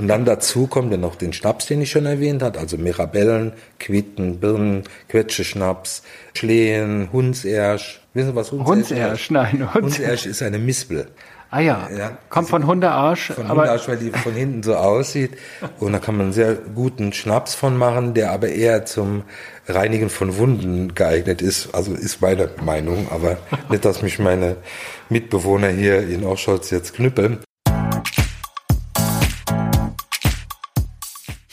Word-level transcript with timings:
Und 0.00 0.06
dann 0.06 0.24
dazu 0.24 0.68
kommt 0.68 0.92
dann 0.92 1.00
noch 1.00 1.16
den 1.16 1.32
Schnaps, 1.32 1.66
den 1.66 1.80
ich 1.80 1.90
schon 1.90 2.06
erwähnt 2.06 2.40
habe, 2.40 2.60
also 2.60 2.78
Mirabellen, 2.78 3.52
Quitten, 3.80 4.38
Birnen, 4.38 4.84
Quetscheschnaps, 5.08 6.04
Schlehen, 6.34 7.08
Hundsersch. 7.12 8.00
Wissen 8.14 8.28
Sie, 8.28 8.36
was 8.36 8.52
Hundsersch, 8.52 8.90
Hundsersch 8.90 9.22
ist? 9.22 9.30
Nein, 9.32 9.52
Hundsersch. 9.74 9.98
Hundsersch 9.98 10.26
ist 10.26 10.42
eine 10.42 10.60
Mispel. 10.60 11.08
Ah 11.50 11.60
ja, 11.60 11.88
ja 11.96 12.16
kommt 12.28 12.48
von 12.48 12.64
Hundearsch. 12.64 13.32
Von 13.32 13.46
aber 13.46 13.62
Hundearsch, 13.62 13.88
weil 13.88 13.96
die 13.96 14.10
von 14.10 14.34
hinten 14.34 14.62
so 14.62 14.76
aussieht. 14.76 15.32
Und 15.80 15.94
da 15.94 15.98
kann 15.98 16.16
man 16.16 16.26
einen 16.26 16.32
sehr 16.32 16.54
guten 16.54 17.12
Schnaps 17.12 17.56
von 17.56 17.76
machen, 17.76 18.14
der 18.14 18.30
aber 18.30 18.50
eher 18.50 18.84
zum 18.84 19.24
Reinigen 19.66 20.10
von 20.10 20.36
Wunden 20.36 20.94
geeignet 20.94 21.42
ist. 21.42 21.74
Also 21.74 21.94
ist 21.94 22.20
meine 22.20 22.50
Meinung, 22.64 23.08
aber 23.10 23.38
nicht, 23.68 23.84
dass 23.84 24.02
mich 24.02 24.20
meine 24.20 24.58
Mitbewohner 25.08 25.70
hier 25.70 26.06
in 26.06 26.22
Oscholz 26.22 26.70
jetzt 26.70 26.94
knüppeln. 26.94 27.38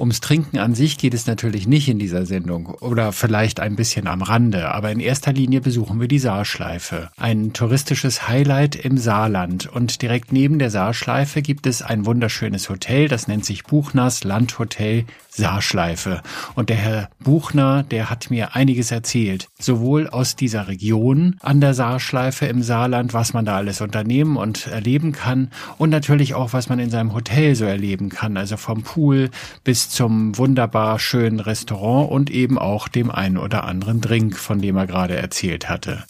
Ums 0.00 0.20
Trinken 0.20 0.58
an 0.58 0.74
sich 0.74 0.96
geht 0.96 1.12
es 1.12 1.26
natürlich 1.26 1.68
nicht 1.68 1.86
in 1.86 1.98
dieser 1.98 2.24
Sendung 2.24 2.68
oder 2.68 3.12
vielleicht 3.12 3.60
ein 3.60 3.76
bisschen 3.76 4.06
am 4.06 4.22
Rande, 4.22 4.70
aber 4.72 4.90
in 4.90 4.98
erster 4.98 5.30
Linie 5.30 5.60
besuchen 5.60 6.00
wir 6.00 6.08
die 6.08 6.18
Saarschleife, 6.18 7.10
ein 7.18 7.52
touristisches 7.52 8.26
Highlight 8.26 8.76
im 8.76 8.96
Saarland. 8.96 9.66
Und 9.66 10.00
direkt 10.00 10.32
neben 10.32 10.58
der 10.58 10.70
Saarschleife 10.70 11.42
gibt 11.42 11.66
es 11.66 11.82
ein 11.82 12.06
wunderschönes 12.06 12.70
Hotel, 12.70 13.08
das 13.08 13.28
nennt 13.28 13.44
sich 13.44 13.64
Buchners 13.64 14.24
Landhotel 14.24 15.04
Saarschleife. 15.28 16.22
Und 16.54 16.70
der 16.70 16.76
Herr 16.76 17.10
Buchner, 17.20 17.82
der 17.84 18.10
hat 18.10 18.30
mir 18.30 18.56
einiges 18.56 18.90
erzählt, 18.90 19.48
sowohl 19.58 20.08
aus 20.08 20.34
dieser 20.34 20.66
Region 20.66 21.36
an 21.40 21.60
der 21.60 21.74
Saarschleife 21.74 22.46
im 22.46 22.62
Saarland, 22.62 23.14
was 23.14 23.32
man 23.32 23.44
da 23.44 23.56
alles 23.56 23.80
unternehmen 23.80 24.36
und 24.36 24.66
erleben 24.66 25.12
kann 25.12 25.50
und 25.78 25.90
natürlich 25.90 26.34
auch, 26.34 26.52
was 26.52 26.68
man 26.68 26.78
in 26.78 26.90
seinem 26.90 27.14
Hotel 27.14 27.54
so 27.54 27.64
erleben 27.64 28.08
kann, 28.08 28.36
also 28.36 28.56
vom 28.56 28.82
Pool 28.82 29.30
bis 29.62 29.89
zum 29.90 30.38
wunderbar 30.38 30.98
schönen 30.98 31.40
Restaurant 31.40 32.10
und 32.10 32.30
eben 32.30 32.58
auch 32.58 32.88
dem 32.88 33.10
einen 33.10 33.36
oder 33.36 33.64
anderen 33.64 34.00
Drink, 34.00 34.36
von 34.36 34.60
dem 34.60 34.76
er 34.76 34.86
gerade 34.86 35.16
erzählt 35.16 35.68
hatte. 35.68 36.04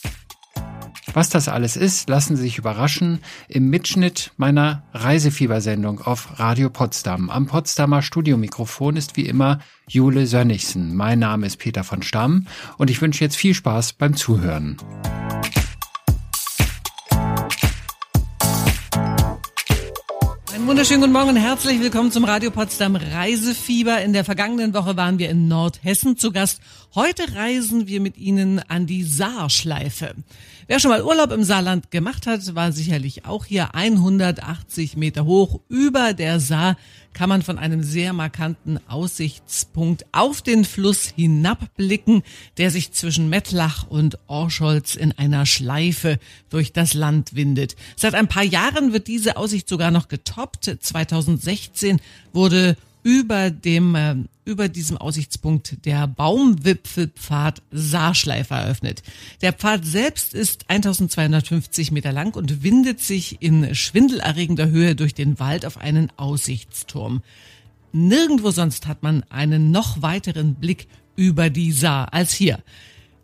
Was 1.12 1.28
das 1.28 1.48
alles 1.48 1.76
ist, 1.76 2.08
lassen 2.08 2.36
Sie 2.36 2.42
sich 2.42 2.58
überraschen 2.58 3.20
im 3.48 3.68
Mitschnitt 3.68 4.32
meiner 4.36 4.84
Reisefiebersendung 4.92 6.00
auf 6.02 6.38
Radio 6.38 6.70
Potsdam. 6.70 7.30
Am 7.30 7.46
Potsdamer 7.46 8.02
Studiomikrofon 8.02 8.96
ist 8.96 9.16
wie 9.16 9.26
immer 9.26 9.58
Jule 9.88 10.26
Sönnigsen. 10.26 10.94
Mein 10.94 11.18
Name 11.18 11.46
ist 11.46 11.56
Peter 11.56 11.82
von 11.82 12.02
Stamm 12.02 12.46
und 12.78 12.90
ich 12.90 13.02
wünsche 13.02 13.24
jetzt 13.24 13.36
viel 13.36 13.54
Spaß 13.54 13.94
beim 13.94 14.14
Zuhören. 14.14 14.76
Wunderschönen 20.66 21.00
guten 21.00 21.12
Morgen 21.12 21.30
und 21.30 21.36
herzlich 21.36 21.80
willkommen 21.80 22.12
zum 22.12 22.24
Radio 22.24 22.50
Potsdam 22.50 22.96
Reisefieber. 22.96 24.02
In 24.02 24.12
der 24.12 24.24
vergangenen 24.24 24.74
Woche 24.74 24.96
waren 24.96 25.18
wir 25.18 25.30
in 25.30 25.48
Nordhessen 25.48 26.16
zu 26.16 26.32
Gast. 26.32 26.60
Heute 26.94 27.34
reisen 27.34 27.88
wir 27.88 28.00
mit 28.00 28.18
Ihnen 28.18 28.58
an 28.68 28.86
die 28.86 29.02
Saarschleife. 29.02 30.14
Wer 30.66 30.78
schon 30.78 30.90
mal 30.90 31.02
Urlaub 31.02 31.32
im 31.32 31.44
Saarland 31.44 31.90
gemacht 31.90 32.26
hat, 32.26 32.54
war 32.54 32.72
sicherlich 32.72 33.24
auch 33.26 33.44
hier 33.44 33.74
180 33.74 34.96
Meter 34.96 35.24
hoch 35.24 35.60
über 35.68 36.12
der 36.12 36.40
Saar 36.40 36.76
kann 37.12 37.28
man 37.28 37.42
von 37.42 37.58
einem 37.58 37.82
sehr 37.82 38.12
markanten 38.12 38.78
Aussichtspunkt 38.88 40.06
auf 40.12 40.42
den 40.42 40.64
Fluss 40.64 41.12
hinabblicken, 41.16 42.22
der 42.56 42.70
sich 42.70 42.92
zwischen 42.92 43.28
Mettlach 43.28 43.86
und 43.88 44.18
Orscholz 44.26 44.94
in 44.94 45.12
einer 45.12 45.46
Schleife 45.46 46.18
durch 46.48 46.72
das 46.72 46.94
Land 46.94 47.34
windet. 47.34 47.76
Seit 47.96 48.14
ein 48.14 48.28
paar 48.28 48.44
Jahren 48.44 48.92
wird 48.92 49.08
diese 49.08 49.36
Aussicht 49.36 49.68
sogar 49.68 49.90
noch 49.90 50.08
getoppt. 50.08 50.76
2016 50.80 52.00
wurde 52.32 52.76
über 53.02 53.50
dem 53.50 53.94
äh, 53.94 54.16
über 54.44 54.68
diesem 54.68 54.96
Aussichtspunkt 54.96 55.84
der 55.84 56.08
Baumwipfelpfad 56.08 57.62
Saarschleife 57.70 58.54
eröffnet. 58.54 59.02
Der 59.42 59.52
Pfad 59.52 59.84
selbst 59.84 60.34
ist 60.34 60.64
1250 60.68 61.92
Meter 61.92 62.12
lang 62.12 62.34
und 62.34 62.64
windet 62.64 63.00
sich 63.00 63.40
in 63.40 63.74
schwindelerregender 63.74 64.68
Höhe 64.68 64.96
durch 64.96 65.14
den 65.14 65.38
Wald 65.38 65.64
auf 65.64 65.78
einen 65.78 66.10
Aussichtsturm. 66.16 67.22
Nirgendwo 67.92 68.50
sonst 68.50 68.86
hat 68.86 69.02
man 69.02 69.22
einen 69.30 69.70
noch 69.70 70.02
weiteren 70.02 70.54
Blick 70.54 70.88
über 71.16 71.48
die 71.48 71.72
Saar 71.72 72.12
als 72.12 72.32
hier. 72.32 72.58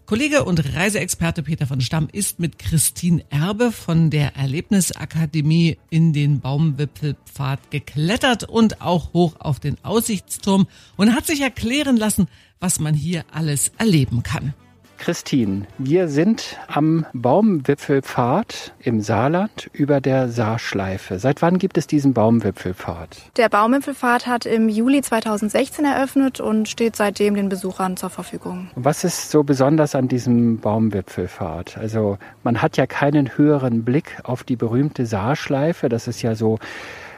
Kollege 0.07 0.45
und 0.45 0.77
Reiseexperte 0.77 1.43
Peter 1.43 1.67
von 1.67 1.81
Stamm 1.81 2.09
ist 2.13 2.39
mit 2.39 2.61
Christine 2.61 3.25
Erbe 3.29 3.73
von 3.73 4.09
der 4.09 4.37
Erlebnisakademie 4.37 5.79
in 5.91 6.13
den 6.13 6.39
Baumwipfelpfad 6.39 7.73
geklettert 7.73 8.45
und 8.45 8.81
auch 8.81 9.13
hoch 9.15 9.35
auf 9.41 9.59
den 9.59 9.77
Aussichtsturm 9.83 10.69
und 10.97 11.13
hat 11.17 11.27
sich 11.27 11.41
erklären 11.41 11.97
lassen, 11.97 12.29
was 12.61 12.79
man 12.79 12.95
hier 12.95 13.25
alles 13.33 13.73
erleben 13.79 14.23
kann. 14.23 14.55
Christine, 14.99 15.67
wir 15.79 16.09
sind 16.09 16.57
am 16.69 17.07
Baumwipfelpfad 17.13 18.73
im 18.81 19.01
Saarland 19.01 19.69
über 19.73 20.01
der 20.01 20.29
Saarschleife. 20.29 21.19
Seit 21.19 21.43
wann 21.43 21.59
gibt 21.59 21.79
es 21.79 21.87
diesen 21.87 22.15
Baumwipfelpfad? 22.15 23.31
Der 23.37 23.49
Baumwipfelpfad 23.49 24.27
hat 24.27 24.47
im 24.47 24.69
Juli 24.69 25.03
2016 25.03 25.85
eröffnet 25.85 26.41
und 26.41 26.69
steht 26.69 26.97
seitdem 26.97 27.35
den 27.35 27.49
Besuchern 27.49 27.97
zur 27.97 28.11
Verfügung. 28.11 28.69
Was 28.75 29.05
ist 29.05 29.31
so 29.31 29.43
besonders 29.43 29.95
an 29.95 30.09
diesem 30.09 30.59
Baumwipfelpfad? 30.59 31.79
Also 31.79 32.19
man 32.43 32.63
hat 32.63 32.77
ja 32.77 32.87
keinen 32.87 33.37
höheren 33.37 33.85
Blick 33.85 34.19
auf 34.25 34.45
die 34.45 34.57
berühmte 34.57 35.07
Saarschleife. 35.07 35.89
Das 35.89 36.09
ist 36.09 36.23
ja 36.23 36.35
so 36.35 36.59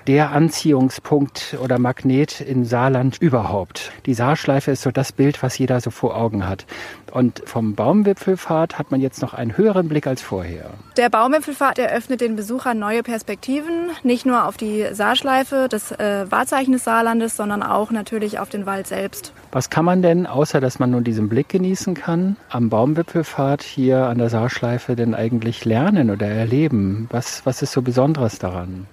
der 0.09 0.33
Anziehungspunkt 0.33 1.59
oder 1.63 1.79
Magnet 1.79 2.41
in 2.41 2.65
Saarland 2.65 3.19
überhaupt. 3.21 3.93
Die 4.07 4.15
Saarschleife 4.15 4.71
ist 4.71 4.81
so 4.81 4.91
das 4.91 5.13
Bild, 5.13 5.43
was 5.43 5.59
jeder 5.59 5.83
so 5.83 5.91
vor 5.91 6.17
Augen 6.17 6.49
hat. 6.49 6.65
Und 7.13 7.43
vom 7.45 7.75
Baumwipfelpfad 7.75 8.79
hat 8.79 8.91
man 8.91 9.03
jetzt 9.03 9.21
noch 9.21 9.35
einen 9.35 9.59
höheren 9.59 9.87
Blick 9.89 10.07
als 10.07 10.23
vorher. 10.23 10.71
Der 10.97 11.11
Baumwipfelpfad 11.11 11.79
eröffnet 11.79 12.23
den 12.23 12.37
Besuchern 12.37 12.79
neue 12.79 13.03
Perspektiven, 13.03 13.91
nicht 14.03 14.25
nur 14.25 14.47
auf 14.47 14.57
die 14.57 14.87
Saarschleife, 14.93 15.67
das 15.69 15.93
äh, 15.93 16.25
Wahrzeichen 16.31 16.73
des 16.73 16.85
Saarlandes, 16.85 17.37
sondern 17.37 17.63
auch 17.63 17.91
natürlich 17.91 18.39
auf 18.39 18.49
den 18.49 18.65
Wald 18.65 18.87
selbst. 18.87 19.35
Was 19.53 19.69
kann 19.69 19.85
man 19.85 20.01
denn, 20.01 20.27
außer 20.27 20.63
dass 20.63 20.79
man 20.79 20.91
nun 20.91 21.05
diesen 21.05 21.29
Blick 21.29 21.51
genießen 21.51 21.93
kann, 21.93 22.39
am 22.49 22.71
Baumwipfelpfad 22.71 23.63
hier 23.63 24.07
an 24.07 24.17
der 24.17 24.31
Saarschleife 24.31 24.97
denn 24.97 25.15
eigentlich 25.15 25.67
lernen 25.67 26.09
oder 26.09 26.29
erleben? 26.29 27.09
Was, 27.11 27.45
was 27.45 27.61
ist 27.61 27.73
so 27.73 27.83
Besonderes 27.83 28.39
daran? 28.39 28.87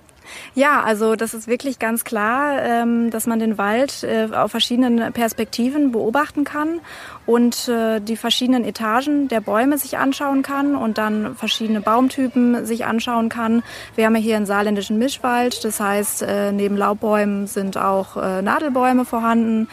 Ja, 0.54 0.84
also 0.84 1.16
das 1.16 1.34
ist 1.34 1.48
wirklich 1.48 1.80
ganz 1.80 2.06
klar, 2.06 2.62
ähm, 2.62 3.10
dass 3.10 3.28
man 3.28 3.40
den 3.40 3.58
Wald 3.58 4.04
äh, 4.04 4.30
auf 4.34 4.52
verschiedenen 4.52 5.12
Perspektiven 5.12 5.92
beobachten 5.92 6.46
kann 6.46 6.80
und 7.26 7.68
äh, 7.68 8.00
die 8.00 8.16
verschiedenen 8.16 8.64
Etagen 8.64 9.28
der 9.28 9.42
Bäume 9.42 9.78
sich 9.78 9.98
anschauen 9.98 10.44
kann 10.44 10.76
und 10.76 10.98
dann 10.98 11.36
verschiedene 11.36 11.82
Baumtypen 11.82 12.66
sich 12.66 12.86
anschauen 12.86 13.28
kann. 13.28 13.64
Wir 13.96 14.06
haben 14.06 14.16
hier 14.16 14.38
einen 14.38 14.46
saarländischen 14.46 14.98
Mischwald, 14.98 15.66
das 15.66 15.82
heißt, 15.82 16.22
äh, 16.22 16.52
neben 16.54 16.78
Laubbäumen 16.78 17.48
sind 17.48 17.78
auch 17.78 18.16
Nadelbäume 18.16 19.06
vorhanden. 19.06 19.68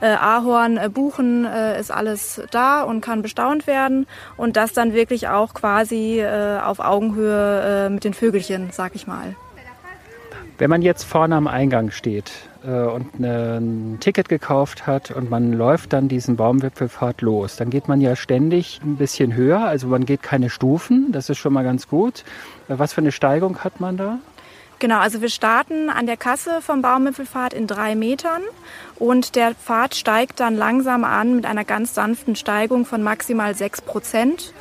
Ahorn, 0.00 0.80
Buchen 0.92 1.44
ist 1.44 1.90
alles 1.90 2.40
da 2.50 2.82
und 2.82 3.00
kann 3.00 3.20
bestaunt 3.20 3.66
werden 3.66 4.06
und 4.36 4.56
das 4.56 4.72
dann 4.72 4.94
wirklich 4.94 5.28
auch 5.28 5.52
quasi 5.52 6.24
auf 6.24 6.80
Augenhöhe 6.80 7.90
mit 7.90 8.04
den 8.04 8.14
Vögelchen, 8.14 8.70
sag 8.72 8.94
ich 8.94 9.06
mal. 9.06 9.34
Wenn 10.60 10.68
man 10.68 10.82
jetzt 10.82 11.04
vorne 11.04 11.36
am 11.36 11.46
Eingang 11.46 11.90
steht 11.90 12.32
äh, 12.66 12.68
und 12.68 13.18
ne, 13.18 13.56
ein 13.58 13.96
Ticket 13.98 14.28
gekauft 14.28 14.86
hat 14.86 15.10
und 15.10 15.30
man 15.30 15.54
läuft 15.54 15.94
dann 15.94 16.06
diesen 16.06 16.36
Baumwipfelpfad 16.36 17.22
los, 17.22 17.56
dann 17.56 17.70
geht 17.70 17.88
man 17.88 18.02
ja 18.02 18.14
ständig 18.14 18.78
ein 18.84 18.96
bisschen 18.96 19.34
höher. 19.34 19.60
Also 19.60 19.86
man 19.86 20.04
geht 20.04 20.22
keine 20.22 20.50
Stufen, 20.50 21.12
das 21.12 21.30
ist 21.30 21.38
schon 21.38 21.54
mal 21.54 21.64
ganz 21.64 21.88
gut. 21.88 22.24
Äh, 22.68 22.74
was 22.76 22.92
für 22.92 23.00
eine 23.00 23.10
Steigung 23.10 23.64
hat 23.64 23.80
man 23.80 23.96
da? 23.96 24.18
Genau, 24.80 24.98
also 24.98 25.22
wir 25.22 25.30
starten 25.30 25.88
an 25.88 26.04
der 26.04 26.18
Kasse 26.18 26.60
vom 26.60 26.82
Baumwipfelpfad 26.82 27.54
in 27.54 27.66
drei 27.66 27.94
Metern 27.94 28.42
und 28.96 29.36
der 29.36 29.54
Pfad 29.54 29.94
steigt 29.94 30.40
dann 30.40 30.56
langsam 30.56 31.04
an 31.04 31.36
mit 31.36 31.46
einer 31.46 31.64
ganz 31.64 31.94
sanften 31.94 32.36
Steigung 32.36 32.84
von 32.84 33.02
maximal 33.02 33.54
sechs 33.54 33.80
Prozent 33.80 34.52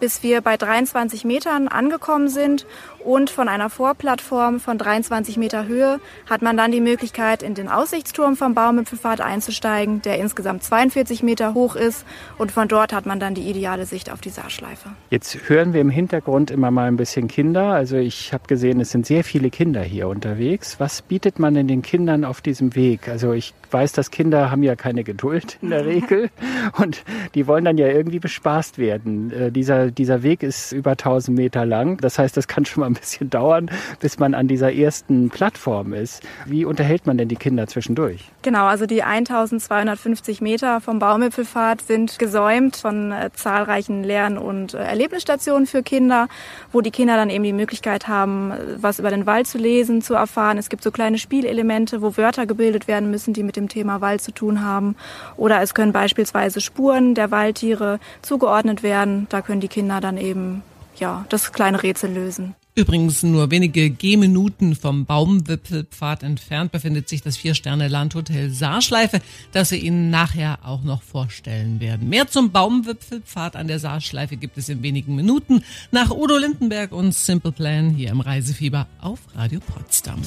bis 0.00 0.22
wir 0.22 0.40
bei 0.40 0.56
23 0.56 1.24
Metern 1.24 1.68
angekommen 1.68 2.28
sind 2.28 2.66
und 3.08 3.30
von 3.30 3.48
einer 3.48 3.70
Vorplattform 3.70 4.60
von 4.60 4.76
23 4.76 5.38
Meter 5.38 5.66
Höhe 5.66 5.98
hat 6.28 6.42
man 6.42 6.58
dann 6.58 6.70
die 6.70 6.82
Möglichkeit, 6.82 7.42
in 7.42 7.54
den 7.54 7.68
Aussichtsturm 7.68 8.36
vom 8.36 8.52
Baumwipfelpfad 8.52 9.22
einzusteigen, 9.22 10.02
der 10.02 10.18
insgesamt 10.18 10.62
42 10.62 11.22
Meter 11.22 11.54
hoch 11.54 11.74
ist 11.74 12.04
und 12.36 12.52
von 12.52 12.68
dort 12.68 12.92
hat 12.92 13.06
man 13.06 13.18
dann 13.18 13.34
die 13.34 13.48
ideale 13.48 13.86
Sicht 13.86 14.12
auf 14.12 14.20
die 14.20 14.28
Saarschleife. 14.28 14.90
Jetzt 15.08 15.48
hören 15.48 15.72
wir 15.72 15.80
im 15.80 15.88
Hintergrund 15.88 16.50
immer 16.50 16.70
mal 16.70 16.86
ein 16.86 16.98
bisschen 16.98 17.28
Kinder. 17.28 17.72
Also 17.72 17.96
ich 17.96 18.34
habe 18.34 18.44
gesehen, 18.46 18.78
es 18.78 18.90
sind 18.90 19.06
sehr 19.06 19.24
viele 19.24 19.48
Kinder 19.48 19.80
hier 19.80 20.06
unterwegs. 20.08 20.78
Was 20.78 21.00
bietet 21.00 21.38
man 21.38 21.54
denn 21.54 21.66
den 21.66 21.80
Kindern 21.80 22.26
auf 22.26 22.42
diesem 22.42 22.74
Weg? 22.74 23.08
Also 23.08 23.32
ich 23.32 23.54
weiß, 23.72 23.92
dass 23.92 24.10
Kinder 24.10 24.50
haben 24.50 24.62
ja 24.62 24.76
keine 24.76 25.04
Geduld 25.04 25.58
in 25.62 25.70
der 25.70 25.84
Regel 25.84 26.30
und 26.78 27.02
die 27.34 27.46
wollen 27.46 27.64
dann 27.64 27.78
ja 27.78 27.88
irgendwie 27.88 28.18
bespaßt 28.18 28.78
werden. 28.78 29.32
Äh, 29.32 29.52
dieser, 29.52 29.90
dieser 29.90 30.22
Weg 30.22 30.42
ist 30.42 30.72
über 30.72 30.92
1000 30.92 31.36
Meter 31.36 31.66
lang. 31.66 31.98
Das 31.98 32.18
heißt, 32.18 32.36
das 32.36 32.48
kann 32.48 32.64
schon 32.64 32.80
mal 32.80 32.86
ein 32.86 32.94
bisschen 32.94 33.30
dauern, 33.30 33.70
bis 34.00 34.18
man 34.18 34.34
an 34.34 34.48
dieser 34.48 34.72
ersten 34.72 35.28
Plattform 35.28 35.92
ist. 35.92 36.22
Wie 36.46 36.64
unterhält 36.64 37.06
man 37.06 37.18
denn 37.18 37.28
die 37.28 37.36
Kinder 37.36 37.66
zwischendurch? 37.66 38.30
Genau, 38.42 38.66
also 38.66 38.86
die 38.86 39.02
1250 39.02 40.40
Meter 40.40 40.80
vom 40.80 40.98
Baumwipfelpfad 40.98 41.82
sind 41.82 42.18
gesäumt 42.18 42.76
von 42.76 43.12
äh, 43.12 43.30
zahlreichen 43.34 44.04
Lern- 44.04 44.38
und 44.38 44.74
äh, 44.74 44.78
Erlebnisstationen 44.78 45.66
für 45.66 45.82
Kinder, 45.82 46.28
wo 46.72 46.80
die 46.80 46.90
Kinder 46.90 47.16
dann 47.16 47.30
eben 47.30 47.44
die 47.44 47.52
Möglichkeit 47.52 48.08
haben, 48.08 48.52
was 48.76 48.98
über 48.98 49.10
den 49.10 49.26
Wald 49.26 49.46
zu 49.46 49.58
lesen, 49.58 50.02
zu 50.02 50.14
erfahren. 50.14 50.58
Es 50.58 50.68
gibt 50.68 50.82
so 50.82 50.90
kleine 50.90 51.18
Spielelemente, 51.18 52.02
wo 52.02 52.16
Wörter 52.16 52.46
gebildet 52.46 52.88
werden 52.88 53.10
müssen, 53.10 53.34
die 53.34 53.42
mit 53.42 53.56
dem 53.58 53.68
Thema 53.68 54.00
Wald 54.00 54.22
zu 54.22 54.32
tun 54.32 54.62
haben. 54.62 54.96
Oder 55.36 55.60
es 55.60 55.74
können 55.74 55.92
beispielsweise 55.92 56.60
Spuren 56.60 57.14
der 57.14 57.30
Waldtiere 57.30 58.00
zugeordnet 58.22 58.82
werden. 58.82 59.26
Da 59.28 59.42
können 59.42 59.60
die 59.60 59.68
Kinder 59.68 60.00
dann 60.00 60.16
eben 60.16 60.62
ja, 60.96 61.24
das 61.28 61.52
kleine 61.52 61.82
Rätsel 61.82 62.12
lösen. 62.12 62.54
Übrigens 62.78 63.24
nur 63.24 63.50
wenige 63.50 63.90
Gehminuten 63.90 64.76
vom 64.76 65.04
Baumwipfelpfad 65.04 66.22
entfernt 66.22 66.70
befindet 66.70 67.08
sich 67.08 67.22
das 67.22 67.36
Vier-Sterne-Landhotel 67.36 68.50
Saarschleife, 68.50 69.20
das 69.50 69.72
wir 69.72 69.82
Ihnen 69.82 70.10
nachher 70.10 70.60
auch 70.64 70.84
noch 70.84 71.02
vorstellen 71.02 71.80
werden. 71.80 72.08
Mehr 72.08 72.28
zum 72.28 72.52
Baumwipfelpfad 72.52 73.56
an 73.56 73.66
der 73.66 73.80
Saarschleife 73.80 74.36
gibt 74.36 74.58
es 74.58 74.68
in 74.68 74.80
wenigen 74.84 75.16
Minuten 75.16 75.64
nach 75.90 76.12
Udo 76.12 76.36
Lindenberg 76.36 76.92
und 76.92 77.12
Simple 77.12 77.50
Plan 77.50 77.90
hier 77.90 78.10
im 78.10 78.20
Reisefieber 78.20 78.86
auf 79.00 79.18
Radio 79.34 79.58
Potsdam. 79.58 80.22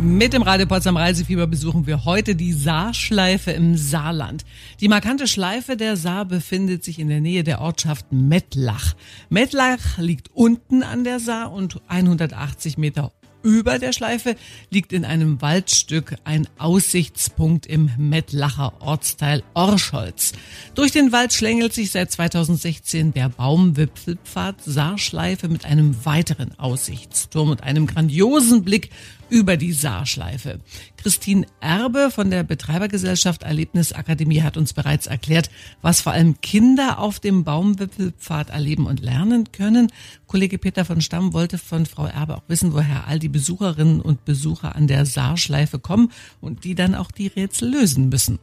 Mit 0.00 0.32
dem 0.32 0.42
Radio 0.42 0.64
Potsdam 0.64 0.96
Reisefieber 0.96 1.48
besuchen 1.48 1.88
wir 1.88 2.04
heute 2.04 2.36
die 2.36 2.52
Saarschleife 2.52 3.50
im 3.50 3.76
Saarland. 3.76 4.44
Die 4.80 4.86
markante 4.86 5.26
Schleife 5.26 5.76
der 5.76 5.96
Saar 5.96 6.24
befindet 6.24 6.84
sich 6.84 7.00
in 7.00 7.08
der 7.08 7.20
Nähe 7.20 7.42
der 7.42 7.60
Ortschaft 7.60 8.12
Mettlach. 8.12 8.94
Mettlach 9.28 9.98
liegt 9.98 10.30
unten 10.34 10.84
an 10.84 11.02
der 11.02 11.18
Saar 11.18 11.50
und 11.50 11.80
180 11.88 12.78
Meter 12.78 13.10
über 13.42 13.78
der 13.78 13.92
Schleife 13.92 14.34
liegt 14.70 14.92
in 14.92 15.04
einem 15.04 15.40
Waldstück 15.40 16.16
ein 16.24 16.48
Aussichtspunkt 16.58 17.66
im 17.66 17.90
Mettlacher 17.96 18.74
Ortsteil 18.80 19.42
Orscholz. 19.54 20.32
Durch 20.74 20.90
den 20.90 21.12
Wald 21.12 21.32
schlängelt 21.32 21.72
sich 21.72 21.92
seit 21.92 22.10
2016 22.10 23.14
der 23.14 23.28
Baumwipfelpfad 23.28 24.56
Saarschleife 24.64 25.48
mit 25.48 25.64
einem 25.64 26.04
weiteren 26.04 26.58
Aussichtsturm 26.58 27.50
und 27.50 27.62
einem 27.62 27.86
grandiosen 27.86 28.64
Blick 28.64 28.90
über 29.28 29.56
die 29.56 29.72
Saarschleife. 29.72 30.60
Christine 30.96 31.46
Erbe 31.60 32.10
von 32.10 32.30
der 32.30 32.42
Betreibergesellschaft 32.42 33.42
Erlebnisakademie 33.42 34.42
hat 34.42 34.56
uns 34.56 34.72
bereits 34.72 35.06
erklärt, 35.06 35.50
was 35.82 36.00
vor 36.00 36.12
allem 36.12 36.40
Kinder 36.40 36.98
auf 36.98 37.20
dem 37.20 37.44
Baumwipfelpfad 37.44 38.50
erleben 38.50 38.86
und 38.86 39.00
lernen 39.00 39.52
können. 39.52 39.92
Kollege 40.26 40.58
Peter 40.58 40.84
von 40.84 41.00
Stamm 41.00 41.32
wollte 41.32 41.58
von 41.58 41.86
Frau 41.86 42.06
Erbe 42.06 42.36
auch 42.36 42.48
wissen, 42.48 42.72
woher 42.72 43.06
all 43.06 43.18
die 43.18 43.28
Besucherinnen 43.28 44.00
und 44.00 44.24
Besucher 44.24 44.74
an 44.74 44.86
der 44.86 45.06
Saarschleife 45.06 45.78
kommen 45.78 46.10
und 46.40 46.64
die 46.64 46.74
dann 46.74 46.94
auch 46.94 47.10
die 47.10 47.28
Rätsel 47.28 47.70
lösen 47.70 48.08
müssen. 48.08 48.38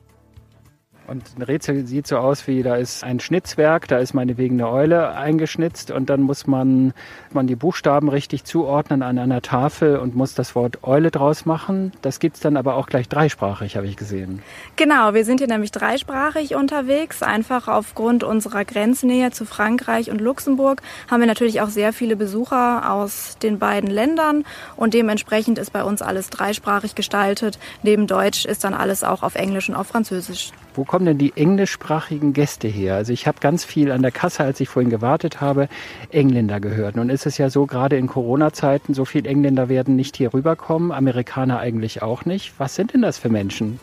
Und 1.08 1.24
ein 1.38 1.44
Rätsel 1.44 1.86
sieht 1.86 2.08
so 2.08 2.18
aus 2.18 2.48
wie, 2.48 2.64
da 2.64 2.76
ist 2.76 3.04
ein 3.04 3.20
Schnitzwerk, 3.20 3.88
da 3.88 4.00
ist 4.00 4.14
meinetwegen 4.14 4.60
eine 4.60 4.72
Eule 4.72 5.16
eingeschnitzt 5.16 5.92
und 5.92 6.10
dann 6.10 6.22
muss 6.22 6.48
man, 6.48 6.94
man 7.32 7.46
die 7.46 7.56
Buchstaben 7.56 8.10
richtig 8.10 8.44
zuordnen 8.44 9.04
an 9.04 9.20
einer 9.20 9.42
Tafel 9.44 9.98
und 9.98 10.16
muss 10.16 10.34
das 10.34 10.56
Wort 10.56 10.84
Eule 10.84 11.12
draus 11.12 11.46
machen. 11.46 11.92
Das 12.02 12.20
gibt's 12.20 12.40
dann 12.40 12.58
aber 12.58 12.76
auch 12.76 12.88
gleich 12.88 13.08
dreisprachig, 13.08 13.78
habe 13.78 13.86
ich 13.86 13.98
gesehen. 13.98 14.42
Genau, 14.78 15.14
wir 15.14 15.26
sind 15.26 15.40
hier 15.40 15.48
nämlich 15.48 15.72
dreisprachig 15.72 16.56
unterwegs. 16.56 17.22
Einfach 17.22 17.68
aufgrund 17.68 18.24
unserer 18.24 18.66
Grenznähe 18.66 19.30
zu 19.30 19.46
Frankreich 19.46 20.10
und 20.10 20.22
Luxemburg 20.22 20.82
haben 21.10 21.20
wir 21.20 21.28
natürlich 21.28 21.62
auch 21.62 21.70
sehr 21.70 21.94
viele 21.94 22.16
Besucher 22.16 22.92
aus 22.92 23.38
den 23.44 23.60
beiden 23.60 23.92
Ländern 23.92 24.44
und 24.76 24.96
dementsprechend 24.96 25.60
ist 25.60 25.72
bei 25.72 25.84
uns 25.84 26.02
alles 26.02 26.32
dreisprachig 26.32 26.96
gestaltet. 26.96 27.60
Neben 27.84 28.08
Deutsch 28.08 28.46
ist 28.46 28.64
dann 28.64 28.74
alles 28.74 29.04
auch 29.04 29.22
auf 29.22 29.36
Englisch 29.36 29.70
und 29.70 29.76
auf 29.76 29.88
Französisch. 29.88 30.52
Wo 30.76 30.84
kommen 30.84 31.06
denn 31.06 31.18
die 31.18 31.34
englischsprachigen 31.36 32.34
Gäste 32.34 32.68
her? 32.68 32.96
Also 32.96 33.14
ich 33.14 33.28
habe 33.28 33.40
ganz 33.40 33.64
viel 33.64 33.92
an 33.92 34.02
der 34.02 34.12
Kasse, 34.12 34.44
als 34.44 34.60
ich 34.60 34.70
vorhin 34.70 34.90
gewartet 34.90 35.42
habe, 35.42 35.70
Engländer 36.12 36.60
gehört. 36.60 36.96
Nun 36.96 37.10
ist 37.10 37.26
es 37.26 37.38
ja 37.38 37.50
so, 37.50 37.66
gerade 37.66 37.98
in 37.98 38.08
Corona-Zeiten, 38.08 38.94
so 38.94 39.06
viele 39.06 39.30
Engländer 39.30 39.70
werden 39.70 39.96
nicht 39.96 40.18
hier 40.18 40.34
rüberkommen, 40.34 40.92
Amerikaner 40.92 41.60
eigentlich 41.60 42.02
auch 42.02 42.26
nicht. 42.26 42.54
Was 42.58 42.76
sind 42.76 42.94
denn 42.94 43.02
das 43.02 43.18
für 43.18 43.30
Menschen? 43.30 43.80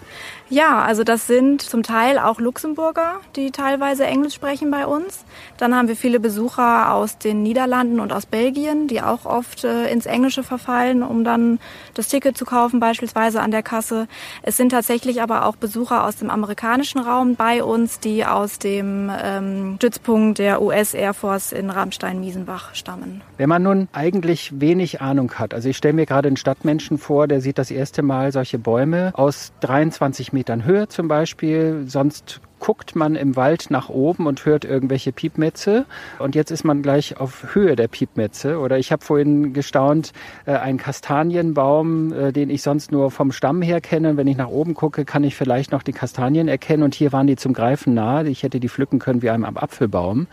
Ja, 0.53 0.83
also 0.83 1.03
das 1.03 1.27
sind 1.27 1.63
zum 1.63 1.83
Teil 1.83 2.19
auch 2.19 2.39
Luxemburger, 2.39 3.21
die 3.37 3.53
teilweise 3.53 4.05
Englisch 4.05 4.35
sprechen 4.35 4.71
bei 4.71 4.87
uns. 4.87 5.25
Dann 5.57 5.75
haben 5.75 5.89
wir 5.89 5.97
viele 5.97 6.21
Besucher 6.21 6.93
aus 6.93 7.17
den 7.17 7.43
Niederlanden 7.43 8.01
und 8.01 8.13
aus 8.13 8.27
Belgien, 8.27 8.87
die 8.87 9.01
auch 9.01 9.25
oft 9.25 9.65
äh, 9.65 9.91
ins 9.91 10.05
Englische 10.05 10.43
verfallen, 10.43 11.03
um 11.03 11.25
dann 11.25 11.59
das 11.95 12.09
Ticket 12.09 12.37
zu 12.37 12.45
kaufen, 12.45 12.81
beispielsweise 12.81 13.41
an 13.41 13.51
der 13.51 13.63
Kasse. 13.63 14.09
Es 14.43 14.59
sind 14.59 14.73
tatsächlich 14.73 15.23
aber 15.23 15.47
auch 15.47 15.57
Besucher 15.57 16.05
aus 16.05 16.17
dem 16.17 16.29
amerikanischen 16.29 16.99
Raum 16.99 17.35
bei 17.35 17.65
uns, 17.65 17.99
die 17.99 18.27
aus 18.27 18.59
dem 18.59 19.11
ähm, 19.25 19.77
Stützpunkt 19.77 20.39
der 20.39 20.61
US 20.61 20.93
Air 20.93 21.15
Force 21.15 21.53
in 21.53 21.71
Ramstein-Miesenbach 21.71 22.75
stammen. 22.75 23.23
Wenn 23.39 23.49
man 23.49 23.63
nun 23.63 23.89
eigentlich 23.95 24.61
wenig 24.61 25.01
Ahnung 25.01 25.33
hat, 25.33 25.55
also 25.55 25.71
ich 25.71 25.79
stelle 25.79 25.95
mir 25.95 26.05
gerade 26.05 26.27
einen 26.27 26.37
Stadtmenschen 26.37 26.99
vor, 26.99 27.27
der 27.27 27.41
sieht 27.41 27.57
das 27.57 27.71
erste 27.71 28.03
Mal 28.03 28.33
solche 28.33 28.59
Bäume 28.59 29.13
aus 29.15 29.53
23 29.61 30.35
Metern 30.35 30.42
Metern 30.43 30.65
Höhe 30.65 30.89
zum 30.89 31.07
Beispiel. 31.07 31.85
Sonst 31.87 32.41
guckt 32.59 32.97
man 32.97 33.15
im 33.15 33.37
Wald 33.37 33.71
nach 33.71 33.89
oben 33.89 34.27
und 34.27 34.45
hört 34.45 34.65
irgendwelche 34.65 35.13
Piepmetze. 35.13 35.87
Und 36.19 36.35
jetzt 36.35 36.51
ist 36.51 36.65
man 36.65 36.83
gleich 36.83 37.21
auf 37.21 37.55
Höhe 37.55 37.77
der 37.77 37.87
Piepmetze. 37.87 38.59
Oder 38.59 38.77
ich 38.77 38.91
habe 38.91 39.05
vorhin 39.05 39.53
gestaunt, 39.53 40.13
äh, 40.45 40.57
ein 40.57 40.79
Kastanienbaum, 40.79 42.13
äh, 42.13 42.33
den 42.33 42.51
ich 42.51 42.63
sonst 42.63 42.91
nur 42.91 43.13
vom 43.13 43.31
Stamm 43.31 43.63
her 43.63 43.81
kenne. 43.81 44.17
Wenn 44.17 44.27
ich 44.27 44.37
nach 44.37 44.49
oben 44.49 44.75
gucke, 44.75 45.05
kann 45.05 45.23
ich 45.23 45.37
vielleicht 45.37 45.71
noch 45.71 45.85
die 45.85 45.93
Kastanien 45.93 46.49
erkennen. 46.49 46.83
Und 46.83 46.97
hier 46.97 47.13
waren 47.13 47.29
die 47.29 47.37
zum 47.37 47.53
Greifen 47.53 47.95
nahe. 47.95 48.29
Ich 48.29 48.43
hätte 48.43 48.59
die 48.59 48.69
pflücken 48.69 48.99
können 48.99 49.23
wie 49.23 49.31
einem 49.31 49.45
Apfelbaum. 49.45 50.27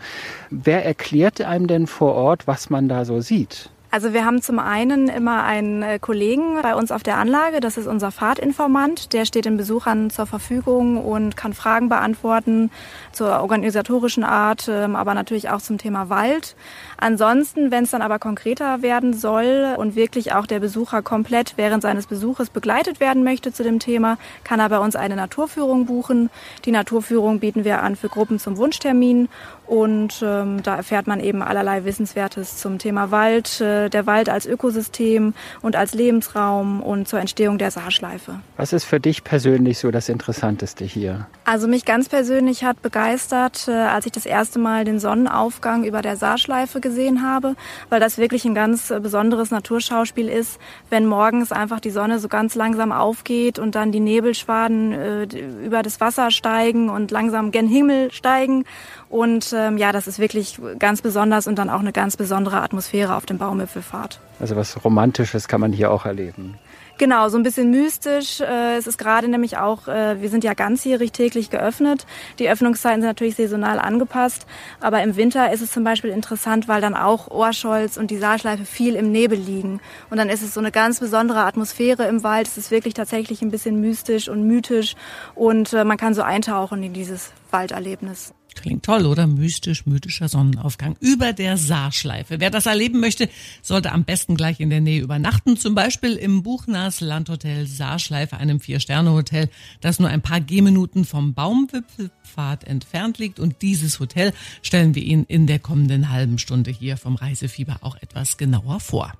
Wer 0.50 0.84
erklärt 0.84 1.40
einem 1.40 1.68
denn 1.68 1.86
vor 1.86 2.14
Ort, 2.14 2.48
was 2.48 2.68
man 2.68 2.88
da 2.88 3.04
so 3.04 3.20
sieht? 3.20 3.70
Also 3.92 4.12
wir 4.12 4.24
haben 4.24 4.40
zum 4.40 4.60
einen 4.60 5.08
immer 5.08 5.42
einen 5.42 5.82
äh, 5.82 5.98
Kollegen 5.98 6.62
bei 6.62 6.76
uns 6.76 6.92
auf 6.92 7.02
der 7.02 7.16
Anlage, 7.16 7.58
das 7.58 7.76
ist 7.76 7.88
unser 7.88 8.12
Fahrtinformant, 8.12 9.12
der 9.12 9.24
steht 9.24 9.46
den 9.46 9.56
Besuchern 9.56 10.10
zur 10.10 10.26
Verfügung 10.26 10.96
und 10.96 11.36
kann 11.36 11.54
Fragen 11.54 11.88
beantworten 11.88 12.70
zur 13.10 13.40
organisatorischen 13.40 14.22
Art, 14.22 14.68
ähm, 14.68 14.94
aber 14.94 15.14
natürlich 15.14 15.48
auch 15.50 15.60
zum 15.60 15.76
Thema 15.76 16.08
Wald. 16.08 16.54
Ansonsten, 16.98 17.72
wenn 17.72 17.82
es 17.82 17.90
dann 17.90 18.02
aber 18.02 18.20
konkreter 18.20 18.80
werden 18.80 19.12
soll 19.12 19.74
und 19.76 19.96
wirklich 19.96 20.34
auch 20.34 20.46
der 20.46 20.60
Besucher 20.60 21.02
komplett 21.02 21.54
während 21.56 21.82
seines 21.82 22.06
Besuches 22.06 22.48
begleitet 22.48 23.00
werden 23.00 23.24
möchte 23.24 23.52
zu 23.52 23.64
dem 23.64 23.80
Thema, 23.80 24.18
kann 24.44 24.60
er 24.60 24.68
bei 24.68 24.78
uns 24.78 24.94
eine 24.94 25.16
Naturführung 25.16 25.86
buchen. 25.86 26.30
Die 26.64 26.70
Naturführung 26.70 27.40
bieten 27.40 27.64
wir 27.64 27.82
an 27.82 27.96
für 27.96 28.08
Gruppen 28.08 28.38
zum 28.38 28.56
Wunschtermin 28.56 29.28
und 29.70 30.20
ähm, 30.20 30.64
da 30.64 30.74
erfährt 30.74 31.06
man 31.06 31.20
eben 31.20 31.42
allerlei 31.42 31.84
Wissenswertes 31.84 32.56
zum 32.56 32.78
Thema 32.78 33.12
Wald, 33.12 33.60
äh, 33.60 33.88
der 33.88 34.04
Wald 34.04 34.28
als 34.28 34.44
Ökosystem 34.44 35.32
und 35.62 35.76
als 35.76 35.94
Lebensraum 35.94 36.82
und 36.82 37.06
zur 37.06 37.20
Entstehung 37.20 37.56
der 37.56 37.70
Saarschleife. 37.70 38.40
Was 38.56 38.72
ist 38.72 38.82
für 38.82 38.98
dich 38.98 39.22
persönlich 39.22 39.78
so 39.78 39.92
das 39.92 40.08
Interessanteste 40.08 40.84
hier? 40.84 41.28
Also 41.44 41.68
mich 41.68 41.84
ganz 41.84 42.08
persönlich 42.08 42.64
hat 42.64 42.82
begeistert, 42.82 43.68
äh, 43.68 43.70
als 43.70 44.06
ich 44.06 44.12
das 44.12 44.26
erste 44.26 44.58
Mal 44.58 44.84
den 44.84 44.98
Sonnenaufgang 44.98 45.84
über 45.84 46.02
der 46.02 46.16
Saarschleife 46.16 46.80
gesehen 46.80 47.22
habe, 47.22 47.54
weil 47.90 48.00
das 48.00 48.18
wirklich 48.18 48.44
ein 48.44 48.56
ganz 48.56 48.90
äh, 48.90 48.98
besonderes 48.98 49.52
Naturschauspiel 49.52 50.28
ist, 50.28 50.58
wenn 50.88 51.06
morgens 51.06 51.52
einfach 51.52 51.78
die 51.78 51.90
Sonne 51.90 52.18
so 52.18 52.26
ganz 52.26 52.56
langsam 52.56 52.90
aufgeht 52.90 53.60
und 53.60 53.76
dann 53.76 53.92
die 53.92 54.00
Nebelschwaden 54.00 54.92
äh, 54.92 55.22
über 55.64 55.84
das 55.84 56.00
Wasser 56.00 56.32
steigen 56.32 56.88
und 56.90 57.12
langsam 57.12 57.52
gen 57.52 57.68
Himmel 57.68 58.10
steigen 58.10 58.64
und 59.10 59.52
ähm, 59.52 59.76
ja, 59.76 59.90
das 59.90 60.06
ist 60.06 60.20
wirklich 60.20 60.60
ganz 60.78 61.02
besonders 61.02 61.48
und 61.48 61.58
dann 61.58 61.68
auch 61.68 61.80
eine 61.80 61.92
ganz 61.92 62.16
besondere 62.16 62.62
Atmosphäre 62.62 63.16
auf 63.16 63.26
dem 63.26 63.38
Baumwipfelfahrt. 63.38 64.20
Also 64.38 64.54
was 64.54 64.82
Romantisches 64.84 65.48
kann 65.48 65.60
man 65.60 65.72
hier 65.72 65.90
auch 65.90 66.06
erleben. 66.06 66.56
Genau, 66.96 67.28
so 67.30 67.38
ein 67.38 67.42
bisschen 67.42 67.70
mystisch. 67.70 68.40
Äh, 68.40 68.76
es 68.76 68.86
ist 68.86 68.98
gerade 68.98 69.26
nämlich 69.26 69.56
auch, 69.56 69.88
äh, 69.88 70.20
wir 70.20 70.28
sind 70.28 70.44
ja 70.44 70.54
ganzjährig 70.54 71.10
täglich 71.10 71.50
geöffnet. 71.50 72.06
Die 72.38 72.48
Öffnungszeiten 72.48 73.00
sind 73.00 73.08
natürlich 73.08 73.34
saisonal 73.34 73.80
angepasst. 73.80 74.46
Aber 74.80 75.02
im 75.02 75.16
Winter 75.16 75.50
ist 75.50 75.62
es 75.62 75.72
zum 75.72 75.82
Beispiel 75.82 76.10
interessant, 76.10 76.68
weil 76.68 76.80
dann 76.80 76.94
auch 76.94 77.28
Ohrscholz 77.28 77.96
und 77.96 78.10
die 78.10 78.18
Saarschleife 78.18 78.64
viel 78.66 78.94
im 78.94 79.10
Nebel 79.10 79.38
liegen. 79.38 79.80
Und 80.10 80.18
dann 80.18 80.28
ist 80.28 80.42
es 80.42 80.54
so 80.54 80.60
eine 80.60 80.70
ganz 80.70 81.00
besondere 81.00 81.40
Atmosphäre 81.40 82.06
im 82.06 82.22
Wald. 82.22 82.46
Es 82.46 82.58
ist 82.58 82.70
wirklich 82.70 82.94
tatsächlich 82.94 83.42
ein 83.42 83.50
bisschen 83.50 83.80
mystisch 83.80 84.28
und 84.28 84.46
mythisch. 84.46 84.94
Und 85.34 85.72
äh, 85.72 85.84
man 85.84 85.96
kann 85.96 86.14
so 86.14 86.22
eintauchen 86.22 86.82
in 86.82 86.92
dieses 86.92 87.32
Walderlebnis. 87.50 88.34
Klingt 88.54 88.84
toll, 88.84 89.06
oder? 89.06 89.26
Mystisch, 89.26 89.86
mythischer 89.86 90.28
Sonnenaufgang 90.28 90.96
über 91.00 91.32
der 91.32 91.56
Saarschleife. 91.56 92.40
Wer 92.40 92.50
das 92.50 92.66
erleben 92.66 93.00
möchte, 93.00 93.28
sollte 93.62 93.92
am 93.92 94.04
besten 94.04 94.36
gleich 94.36 94.60
in 94.60 94.70
der 94.70 94.80
Nähe 94.80 95.00
übernachten. 95.00 95.56
Zum 95.56 95.74
Beispiel 95.74 96.16
im 96.16 96.42
Buchners 96.42 97.00
Landhotel 97.00 97.66
Saarschleife, 97.66 98.36
einem 98.36 98.60
Vier-Sterne-Hotel, 98.60 99.48
das 99.80 99.98
nur 99.98 100.08
ein 100.08 100.22
paar 100.22 100.40
Gehminuten 100.40 101.04
vom 101.04 101.34
Baumwipfelpfad 101.34 102.64
entfernt 102.64 103.18
liegt. 103.18 103.40
Und 103.40 103.62
dieses 103.62 104.00
Hotel 104.00 104.32
stellen 104.62 104.94
wir 104.94 105.02
Ihnen 105.02 105.24
in 105.24 105.46
der 105.46 105.58
kommenden 105.58 106.10
halben 106.10 106.38
Stunde 106.38 106.70
hier 106.70 106.96
vom 106.96 107.14
Reisefieber 107.14 107.78
auch 107.80 107.96
etwas 107.96 108.36
genauer 108.36 108.80
vor. 108.80 109.12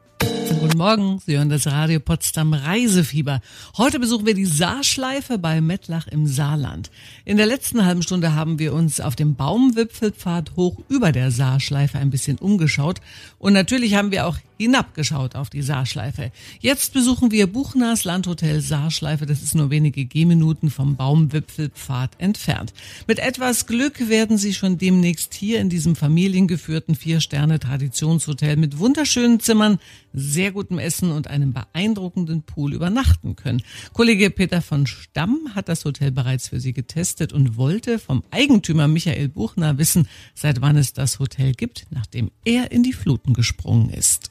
Guten 0.61 0.77
Morgen, 0.77 1.23
Sie 1.25 1.39
hören 1.39 1.49
das 1.49 1.67
Radio 1.67 2.01
Potsdam 2.01 2.53
Reisefieber. 2.53 3.41
Heute 3.79 3.99
besuchen 3.99 4.27
wir 4.27 4.35
die 4.35 4.45
Saarschleife 4.45 5.39
bei 5.39 5.61
Mettlach 5.61 6.07
im 6.07 6.27
Saarland. 6.27 6.91
In 7.25 7.39
der 7.39 7.47
letzten 7.47 7.87
halben 7.87 8.03
Stunde 8.03 8.35
haben 8.35 8.59
wir 8.59 8.75
uns 8.75 9.01
auf 9.01 9.17
dem 9.17 9.37
Baumwipfelpfad 9.37 10.57
hoch 10.57 10.77
über 10.89 11.13
der 11.13 11.31
Saarschleife 11.31 11.99
ein 11.99 12.11
bisschen 12.11 12.37
umgeschaut 12.37 13.01
und 13.39 13.55
natürlich 13.55 13.95
haben 13.95 14.11
wir 14.11 14.27
auch 14.27 14.37
hinabgeschaut 14.61 15.37
auf 15.37 15.49
die 15.49 15.63
Saarschleife. 15.63 16.33
Jetzt 16.61 16.93
besuchen 16.93 17.31
wir 17.31 17.47
Buchners 17.47 18.05
Landhotel 18.05 18.61
Saarschleife. 18.61 19.25
Das 19.25 19.43
ist 19.43 19.55
nur 19.55 19.71
wenige 19.71 20.05
Gehminuten 20.05 20.71
vom 20.71 20.97
Baumwipfelpfad 20.97 22.11
entfernt. 22.19 22.75
Mit 23.07 23.21
etwas 23.21 23.67
Glück 23.67 24.11
werden 24.11 24.37
Sie 24.37 24.53
schon 24.53 24.77
demnächst 24.77 25.33
hier 25.33 25.61
in 25.61 25.71
diesem 25.71 25.97
familiengeführten 25.97 26.95
Vier-Sterne-Traditionshotel 26.95 28.57
mit 28.57 28.79
wunderschönen 28.79 29.41
Zimmern, 29.41 29.79
sehr 30.13 30.53
gutem 30.53 30.79
Essen 30.79 31.11
und 31.11 31.29
einem 31.29 31.55
beeindruckenden 31.55 32.43
Pool 32.43 32.75
übernachten 32.75 33.37
können. 33.37 33.63
Kollege 33.95 34.29
Peter 34.29 34.61
von 34.61 34.87
Stamm 34.87 35.55
hat 35.55 35.71
das 35.71 35.87
Hotel 35.87 36.11
bereits 36.11 36.49
für 36.49 36.61
Sie 36.61 36.75
getestet 36.75 37.33
und 37.33 37.57
wollte 37.57 37.99
vom 37.99 38.25
Eigentümer 38.31 38.89
Michael 38.89 39.29
Buchner 39.29 39.79
wissen, 39.79 40.07
seit 40.35 40.61
wann 40.61 40.77
es 40.77 40.93
das 40.93 41.19
Hotel 41.19 41.53
gibt, 41.53 41.87
nachdem 41.89 42.31
er 42.45 42.73
in 42.73 42.83
die 42.83 42.93
Fluten 42.93 43.33
gesprungen 43.33 43.89
ist. 43.89 44.31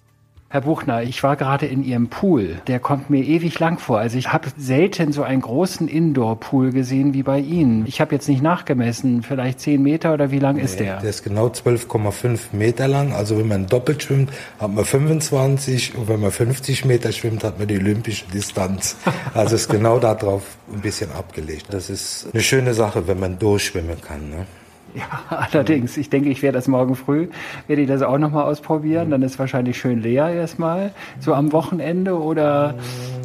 Herr 0.52 0.62
Buchner, 0.62 1.04
ich 1.04 1.22
war 1.22 1.36
gerade 1.36 1.68
in 1.68 1.84
Ihrem 1.84 2.08
Pool. 2.08 2.60
Der 2.66 2.80
kommt 2.80 3.12
mir 3.12 3.24
ewig 3.24 3.60
lang 3.60 3.78
vor. 3.78 4.00
Also 4.00 4.18
ich 4.18 4.34
habe 4.34 4.48
selten 4.58 5.12
so 5.12 5.22
einen 5.22 5.42
großen 5.42 5.88
Indoor-Pool 5.88 6.72
gesehen 6.72 7.14
wie 7.14 7.22
bei 7.22 7.38
Ihnen. 7.38 7.86
Ich 7.86 8.02
habe 8.02 8.16
jetzt 8.16 8.28
nicht 8.28 8.42
nachgemessen, 8.42 9.22
vielleicht 9.22 9.60
10 9.60 9.80
Meter 9.84 10.12
oder 10.12 10.32
wie 10.32 10.40
lang 10.40 10.56
nee, 10.56 10.64
ist 10.64 10.80
der? 10.80 11.02
Der 11.02 11.10
ist 11.12 11.24
genau 11.24 11.50
12,5 11.50 12.40
Meter 12.54 12.88
lang. 12.88 13.14
Also 13.14 13.38
wenn 13.38 13.48
man 13.48 13.68
doppelt 13.68 14.02
schwimmt, 14.02 14.32
hat 14.60 14.74
man 14.74 14.86
25 14.86 15.94
und 15.96 16.08
wenn 16.08 16.20
man 16.20 16.32
50 16.32 16.84
Meter 16.84 17.12
schwimmt, 17.12 17.44
hat 17.44 17.60
man 17.60 17.68
die 17.68 17.78
olympische 17.78 18.26
Distanz. 18.34 18.98
Also 19.36 19.56
ist 19.56 19.70
genau 19.70 20.00
darauf 20.00 20.58
ein 20.74 20.82
bisschen 20.82 21.12
abgelegt. 21.12 21.68
Das 21.70 21.92
ist 21.92 22.28
eine 22.34 22.42
schöne 22.42 22.74
Sache, 22.74 23.08
wenn 23.08 23.20
man 23.20 23.38
durchschwimmen 23.38 24.02
kann. 24.02 24.32
Ne? 24.32 24.48
Ja, 24.96 25.38
allerdings. 25.52 25.98
Ich 25.98 26.10
denke, 26.10 26.30
ich 26.30 26.42
werde 26.42 26.58
das 26.58 26.68
morgen 26.68 26.96
früh, 26.96 27.28
werde 27.68 27.82
ich 27.82 27.88
das 27.88 28.02
auch 28.02 28.18
nochmal 28.18 28.46
ausprobieren. 28.46 29.12
Dann 29.12 29.22
ist 29.22 29.40
wahrscheinlich 29.40 29.78
schön 29.78 30.02
leer 30.02 30.30
erstmal. 30.30 30.92
So 31.20 31.34
am 31.34 31.52
Wochenende 31.52 32.20
oder, 32.20 32.76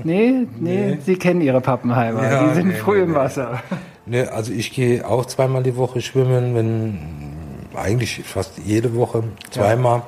nee, 0.05 0.47
nee, 0.59 0.91
nee. 0.91 0.99
Sie 1.05 1.17
kennen 1.17 1.41
Ihre 1.41 1.61
Pappenheimer. 1.61 2.23
Ja, 2.23 2.49
die 2.49 2.55
sind 2.55 2.69
nee, 2.69 2.75
früh 2.75 2.99
nee, 2.99 3.05
im 3.05 3.15
Wasser. 3.15 3.63
Nee, 4.07 4.23
also 4.23 4.53
ich 4.53 4.73
gehe 4.73 5.07
auch 5.09 5.25
zweimal 5.25 5.63
die 5.63 5.77
Woche 5.77 6.01
schwimmen, 6.01 6.55
wenn, 6.55 6.99
eigentlich 7.75 8.23
fast 8.25 8.59
jede 8.65 8.95
Woche, 8.95 9.25
zweimal. 9.51 9.99
Ja. 9.99 10.07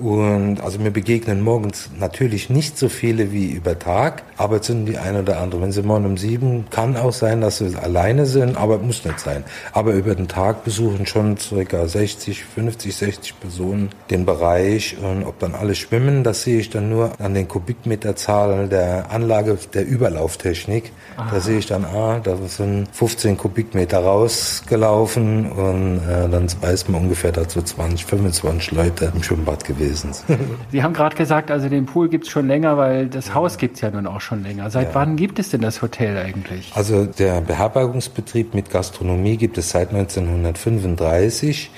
Und 0.00 0.60
also 0.62 0.78
mir 0.78 0.90
begegnen 0.90 1.42
morgens 1.42 1.90
natürlich 1.98 2.48
nicht 2.48 2.78
so 2.78 2.88
viele 2.88 3.32
wie 3.32 3.50
über 3.50 3.78
Tag, 3.78 4.22
aber 4.38 4.60
es 4.60 4.66
sind 4.66 4.86
die 4.86 4.96
ein 4.96 5.16
oder 5.16 5.38
andere. 5.40 5.60
Wenn 5.60 5.72
sie 5.72 5.82
morgen 5.82 6.06
um 6.06 6.16
sieben, 6.16 6.64
kann 6.70 6.96
auch 6.96 7.12
sein, 7.12 7.42
dass 7.42 7.58
sie 7.58 7.76
alleine 7.76 8.24
sind, 8.24 8.56
aber 8.56 8.78
muss 8.78 9.04
nicht 9.04 9.20
sein. 9.20 9.44
Aber 9.72 9.92
über 9.92 10.14
den 10.14 10.26
Tag 10.26 10.64
besuchen 10.64 11.04
schon 11.04 11.36
circa 11.36 11.86
60, 11.86 12.44
50, 12.44 12.96
60 12.96 13.40
Personen 13.40 13.90
den 14.08 14.24
Bereich. 14.24 14.96
Und 15.02 15.24
ob 15.24 15.38
dann 15.38 15.54
alle 15.54 15.74
schwimmen, 15.74 16.24
das 16.24 16.42
sehe 16.42 16.60
ich 16.60 16.70
dann 16.70 16.88
nur 16.88 17.12
an 17.20 17.34
den 17.34 17.46
Kubikmeterzahlen 17.46 18.70
der 18.70 19.10
Anlage 19.10 19.58
der 19.74 19.86
Überlauftechnik. 19.86 20.92
Aha. 21.16 21.30
Da 21.30 21.40
sehe 21.40 21.58
ich 21.58 21.66
dann, 21.66 21.84
ah, 21.84 22.20
da 22.22 22.36
sind 22.46 22.88
15 22.92 23.36
Kubikmeter 23.36 23.98
rausgelaufen 23.98 25.50
und 25.52 25.98
äh, 26.08 26.28
dann 26.28 26.48
weiß 26.60 26.88
man 26.88 27.02
ungefähr 27.02 27.32
dazu 27.32 27.60
20, 27.60 28.06
25 28.06 28.70
Leute 28.70 29.12
im 29.14 29.22
Schwimmbad 29.22 29.64
gewesen 29.64 29.89
gewesen. 29.90 30.10
Sie 30.72 30.82
haben 30.82 30.94
gerade 30.94 31.16
gesagt, 31.16 31.50
also 31.50 31.68
den 31.68 31.86
Pool 31.86 32.08
gibt 32.08 32.24
es 32.26 32.30
schon 32.30 32.46
länger, 32.46 32.76
weil 32.76 33.06
das 33.06 33.34
Haus 33.34 33.58
gibt 33.58 33.76
es 33.76 33.80
ja 33.82 33.90
nun 33.90 34.06
auch 34.06 34.20
schon 34.20 34.42
länger. 34.42 34.70
Seit 34.70 34.88
ja. 34.88 34.94
wann 34.94 35.16
gibt 35.16 35.38
es 35.38 35.50
denn 35.50 35.60
das 35.60 35.82
Hotel 35.82 36.16
eigentlich? 36.16 36.72
Also 36.74 37.04
der 37.04 37.40
Beherbergungsbetrieb 37.40 38.54
mit 38.54 38.70
Gastronomie 38.70 39.36
gibt 39.36 39.58
es 39.58 39.70
seit 39.70 39.90
1935. 39.90 41.70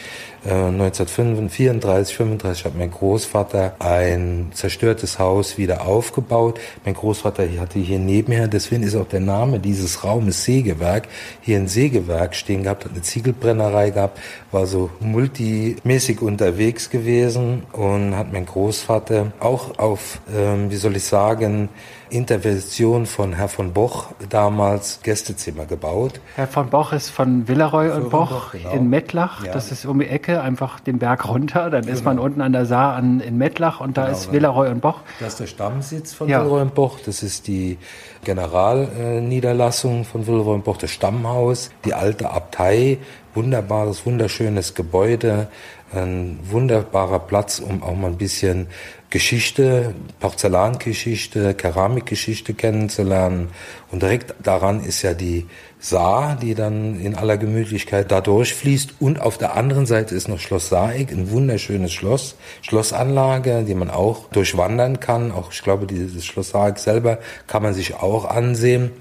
1934, 0.44 2.16
35 2.16 2.64
hat 2.64 2.76
mein 2.76 2.90
Großvater 2.90 3.76
ein 3.78 4.50
zerstörtes 4.52 5.20
Haus 5.20 5.56
wieder 5.56 5.86
aufgebaut. 5.86 6.58
Mein 6.84 6.94
Großvater 6.94 7.44
hatte 7.60 7.78
hier 7.78 8.00
nebenher, 8.00 8.48
deswegen 8.48 8.82
ist 8.82 8.96
auch 8.96 9.06
der 9.06 9.20
Name 9.20 9.60
dieses 9.60 10.02
Raumes 10.02 10.44
Sägewerk, 10.44 11.06
hier 11.42 11.58
ein 11.58 11.68
Sägewerk 11.68 12.34
stehen 12.34 12.64
gehabt, 12.64 12.84
hat 12.84 12.92
eine 12.92 13.02
Ziegelbrennerei 13.02 13.90
gehabt, 13.90 14.18
war 14.50 14.66
so 14.66 14.90
multimäßig 14.98 16.20
unterwegs 16.20 16.90
gewesen 16.90 17.62
und 17.72 18.16
hat 18.16 18.32
mein 18.32 18.46
Großvater 18.46 19.32
auch 19.38 19.78
auf, 19.78 20.20
ähm, 20.34 20.72
wie 20.72 20.76
soll 20.76 20.96
ich 20.96 21.04
sagen, 21.04 21.68
Intervention 22.12 23.06
von 23.06 23.32
Herr 23.32 23.48
von 23.48 23.72
Boch 23.72 24.08
damals 24.28 25.00
Gästezimmer 25.02 25.64
gebaut. 25.64 26.20
Herr 26.36 26.46
von 26.46 26.68
Boch 26.68 26.92
ist 26.92 27.08
von 27.08 27.48
Villeroy 27.48 27.90
und 27.90 28.10
Boch, 28.10 28.30
Boch 28.30 28.52
genau. 28.52 28.70
in 28.72 28.90
Mettlach. 28.90 29.44
Ja. 29.44 29.52
Das 29.52 29.72
ist 29.72 29.86
um 29.86 29.98
die 29.98 30.06
Ecke, 30.06 30.42
einfach 30.42 30.80
den 30.80 30.98
Berg 30.98 31.26
runter. 31.26 31.70
Dann 31.70 31.82
genau. 31.82 31.94
ist 31.94 32.04
man 32.04 32.18
unten 32.18 32.42
an 32.42 32.52
der 32.52 32.66
Saar 32.66 32.96
an, 32.96 33.20
in 33.20 33.38
Mettlach 33.38 33.80
und 33.80 33.96
da 33.96 34.04
genau, 34.04 34.16
ist 34.16 34.30
Villeroy 34.30 34.68
und 34.68 34.80
Boch. 34.80 35.00
Das 35.20 35.30
ist 35.30 35.40
der 35.40 35.46
Stammsitz 35.46 36.12
von 36.12 36.28
ja. 36.28 36.40
Villeroy 36.40 36.60
und 36.62 36.74
Boch. 36.74 36.98
Das 37.04 37.22
ist 37.22 37.46
die 37.46 37.78
Generalniederlassung 38.24 40.04
von 40.04 40.26
Villeroy 40.26 40.54
und 40.54 40.64
Boch, 40.64 40.76
das 40.76 40.90
Stammhaus, 40.90 41.70
die 41.84 41.94
alte 41.94 42.30
Abtei. 42.30 42.98
Wunderbares, 43.34 44.04
wunderschönes 44.04 44.74
Gebäude, 44.74 45.48
ein 45.94 46.38
wunderbarer 46.44 47.18
Platz, 47.18 47.60
um 47.60 47.82
auch 47.82 47.94
mal 47.94 48.08
ein 48.08 48.18
bisschen 48.18 48.66
Geschichte, 49.12 49.94
Porzellangeschichte, 50.20 51.52
Keramikgeschichte 51.52 52.54
kennenzulernen. 52.54 53.50
Und 53.90 54.00
direkt 54.00 54.34
daran 54.42 54.82
ist 54.82 55.02
ja 55.02 55.12
die 55.12 55.46
Saar, 55.78 56.38
die 56.40 56.54
dann 56.54 56.98
in 56.98 57.14
aller 57.14 57.36
Gemütlichkeit 57.36 58.10
da 58.10 58.22
durchfließt. 58.22 58.94
Und 59.00 59.20
auf 59.20 59.36
der 59.36 59.54
anderen 59.54 59.84
Seite 59.84 60.14
ist 60.14 60.28
noch 60.28 60.38
Schloss 60.38 60.70
Saeck, 60.70 61.12
ein 61.12 61.30
wunderschönes 61.30 61.92
Schloss, 61.92 62.36
Schlossanlage, 62.62 63.64
die 63.64 63.74
man 63.74 63.90
auch 63.90 64.30
durchwandern 64.30 64.98
kann. 64.98 65.30
Auch 65.30 65.52
ich 65.52 65.62
glaube, 65.62 65.86
dieses 65.86 66.24
Schloss 66.24 66.48
Saeck 66.48 66.78
selber 66.78 67.18
kann 67.48 67.62
man 67.62 67.74
sich 67.74 67.96
auch 67.96 68.24
ansehen. 68.24 68.92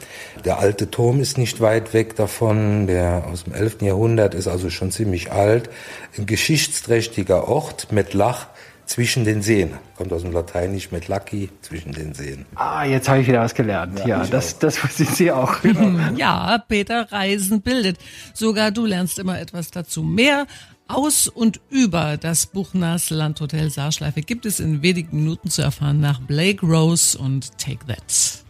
Der 0.44 0.60
alte 0.60 0.92
Turm 0.92 1.22
ist 1.22 1.38
nicht 1.38 1.62
weit 1.62 1.94
weg 1.94 2.18
davon, 2.18 2.86
der 2.86 3.24
aus 3.32 3.46
dem 3.46 3.54
11. 3.54 3.84
Jahrhundert 3.84 4.34
ist 4.34 4.50
also 4.50 4.70
schon 4.70 4.92
ziemlich 4.92 5.32
alt. 5.32 5.70
Ein 6.18 6.26
geschichtsträchtiger 6.26 7.48
Ort 7.48 7.94
mit 7.94 8.14
Lach 8.14 8.48
zwischen 8.92 9.24
den 9.24 9.42
Seen. 9.42 9.72
Kommt 9.96 10.12
aus 10.12 10.24
dem 10.24 10.34
Lateinisch 10.34 10.92
mit 10.92 11.08
Lucky, 11.08 11.50
zwischen 11.62 11.94
den 11.94 12.14
Seen. 12.14 12.46
Ah, 12.56 12.84
jetzt 12.84 13.08
habe 13.08 13.22
ich 13.22 13.28
wieder 13.28 13.40
was 13.40 13.56
gelernt. 13.56 14.00
Ja, 14.00 14.06
ja 14.06 14.26
das, 14.26 14.60
das 14.60 14.84
wusste 14.84 15.06
Sie 15.06 15.32
auch. 15.32 15.62
Genau. 15.62 16.14
ja, 16.18 16.58
Peter 16.68 17.10
Reisen 17.10 17.62
bildet. 17.62 17.98
Sogar 18.34 18.72
du 18.72 18.86
lernst 18.86 19.18
immer 19.18 19.40
etwas 19.40 19.72
dazu. 19.72 20.04
Mehr 20.04 20.46
aus 20.90 21.30
und 21.30 21.62
über 21.70 22.18
das 22.18 22.48
Buchners 22.48 23.10
Landhotel 23.12 23.70
Saarschleife 23.70 24.24
gibt 24.24 24.46
es 24.46 24.60
in 24.60 24.82
wenigen 24.82 25.24
Minuten 25.24 25.50
zu 25.50 25.62
erfahren 25.62 26.02
nach 26.02 26.20
Blake 26.20 26.66
Rose 26.66 27.18
und 27.18 27.58
Take 27.58 27.86
That. 27.88 28.44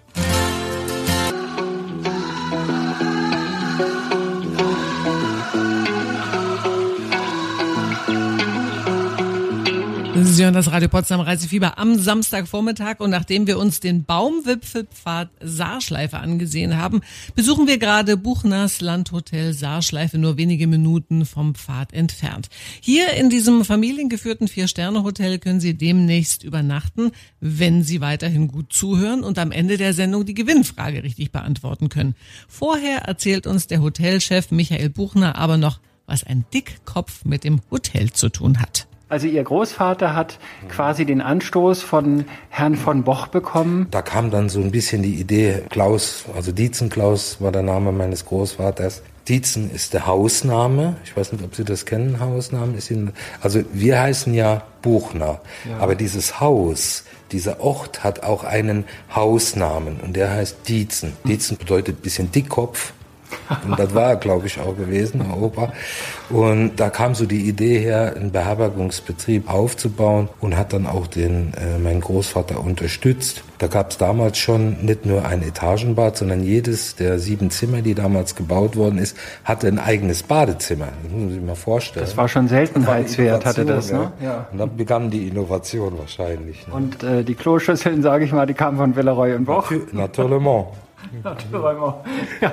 Sie 10.32 10.46
hören 10.46 10.54
das 10.54 10.72
Radio 10.72 10.88
Potsdam 10.88 11.20
Reisefieber 11.20 11.78
am 11.78 12.00
Samstagvormittag 12.00 13.02
und 13.02 13.10
nachdem 13.10 13.48
wir 13.48 13.60
uns 13.60 13.82
den 13.82 14.06
Baumwipfelpfad 14.06 15.30
Saarschleife 15.42 16.20
angesehen 16.20 16.78
haben, 16.78 17.02
besuchen 17.36 17.68
wir 17.68 17.78
gerade 17.78 18.16
Buchners 18.16 18.80
Landhotel 18.80 19.52
Saarschleife 19.52 20.18
nur 20.18 20.38
wenige 20.38 20.68
Minuten 20.68 21.26
vom 21.26 21.54
Pfad 21.54 21.92
entfernt. 21.92 22.48
Hier 22.80 23.12
in 23.12 23.30
diesem 23.30 23.66
familiengeführten 23.66 24.48
Vier-Sterne-Hotel 24.48 25.38
können 25.38 25.60
Sie 25.60 25.74
demnächst 25.74 26.44
übernachten, 26.44 27.12
wenn 27.42 27.84
Sie 27.84 28.00
weiterhin 28.00 28.48
gut 28.48 28.72
zuhören 28.72 29.24
und 29.24 29.38
am 29.38 29.52
Ende 29.52 29.76
der 29.76 29.94
Sendung 29.94 30.26
die 30.26 30.34
Gewinnfrage 30.34 31.04
richtig 31.04 31.34
beantworten 31.34 31.90
können. 31.90 32.16
Vorher 32.48 33.00
erzählt 33.00 33.48
uns 33.48 33.68
der 33.68 33.82
Hotelchef 33.82 34.50
Michael 34.50 34.92
Buchner 34.92 35.36
aber 35.36 35.58
noch, 35.58 35.82
was 36.06 36.24
ein 36.24 36.46
Dickkopf 36.54 37.26
mit 37.26 37.44
dem 37.44 37.60
Hotel 37.70 38.14
zu 38.14 38.30
tun 38.30 38.62
hat. 38.62 38.88
Also 39.12 39.28
Ihr 39.28 39.44
Großvater 39.44 40.16
hat 40.16 40.40
quasi 40.70 41.06
den 41.06 41.20
Anstoß 41.20 41.84
von 41.84 42.24
Herrn 42.50 42.78
von 42.78 43.04
Boch 43.04 43.28
bekommen. 43.28 43.88
Da 43.92 44.02
kam 44.02 44.32
dann 44.32 44.48
so 44.48 44.62
ein 44.62 44.72
bisschen 44.72 45.04
die 45.04 45.16
Idee, 45.16 45.64
Klaus, 45.70 46.24
also 46.34 46.54
Dietzen 46.54 46.90
Klaus 46.90 47.42
war 47.42 47.52
der 47.52 47.62
Name 47.62 47.92
meines 47.92 48.24
Großvaters, 48.26 49.02
Dietzen 49.28 49.70
ist 49.70 49.94
der 49.94 50.08
Hausname. 50.08 50.96
Ich 51.04 51.18
weiß 51.18 51.34
nicht, 51.34 51.44
ob 51.44 51.56
Sie 51.56 51.66
das 51.66 51.86
kennen, 51.86 52.22
Hausnamen. 52.22 52.78
also 53.42 53.62
wir 53.74 54.00
heißen 54.00 54.34
ja 54.34 54.64
Buchner. 54.82 55.42
Ja. 55.70 55.80
Aber 55.80 55.96
dieses 55.96 56.40
Haus, 56.40 57.04
dieser 57.34 57.60
Ort 57.60 58.06
hat 58.06 58.24
auch 58.24 58.46
einen 58.46 58.86
Hausnamen 59.14 60.00
und 60.00 60.16
der 60.16 60.32
heißt 60.32 60.70
Dietzen. 60.70 61.18
Dietzen 61.26 61.58
bedeutet 61.58 62.00
ein 62.00 62.02
bisschen 62.02 62.32
Dickkopf. 62.32 62.94
Und 63.68 63.80
das 63.80 63.94
war 63.94 64.10
er, 64.10 64.16
glaube 64.16 64.48
ich, 64.48 64.60
auch 64.60 64.76
gewesen, 64.76 65.22
Herr 65.22 65.42
Opa. 65.42 65.74
Und 66.30 66.78
da 66.78 66.90
kam 66.90 67.16
so 67.16 67.26
die 67.26 67.48
Idee 67.48 67.80
her, 67.80 68.14
einen 68.16 68.32
Beherbergungsbetrieb 68.32 69.50
aufzubauen 69.52 70.30
und 70.40 70.58
hat 70.58 70.74
dann 70.74 70.88
auch 70.88 71.08
den, 71.08 71.54
äh, 71.54 71.78
meinen 71.78 72.02
Großvater 72.02 72.60
unterstützt. 72.60 73.44
Da 73.58 73.68
gab 73.68 73.92
es 73.92 73.98
damals 73.98 74.40
schon 74.40 74.84
nicht 74.84 75.06
nur 75.06 75.26
ein 75.26 75.44
Etagenbad, 75.44 76.18
sondern 76.18 76.44
jedes 76.44 76.96
der 76.96 77.20
sieben 77.20 77.52
Zimmer, 77.52 77.82
die 77.82 77.94
damals 77.94 78.36
gebaut 78.36 78.76
worden 78.76 78.98
ist, 78.98 79.16
hatte 79.44 79.68
ein 79.68 79.78
eigenes 79.78 80.24
Badezimmer. 80.24 80.88
Das 81.04 81.12
muss 81.12 81.22
man 81.22 81.30
sich 81.32 81.42
mal 81.42 81.56
vorstellen. 81.56 82.06
Das 82.06 82.18
war 82.18 82.28
schon 82.28 82.48
Seltenheitswert, 82.48 83.46
hatte 83.46 83.66
das, 83.66 83.92
ne? 83.92 84.12
Ja. 84.24 84.48
Und 84.52 84.58
dann 84.58 84.76
begann 84.76 85.12
die 85.12 85.28
Innovation 85.28 85.98
wahrscheinlich. 85.98 86.68
Ne? 86.68 86.74
Und 86.74 87.04
äh, 87.04 87.24
die 87.24 87.36
Kloschüsseln, 87.36 88.02
sage 88.02 88.26
ich 88.26 88.32
mal, 88.32 88.48
die 88.48 88.56
kamen 88.56 88.78
von 88.78 88.96
Villeroy 88.96 89.36
und 89.36 89.46
Boch. 89.46 89.72
Natürlich. 89.92 90.42
Ja. 92.42 92.52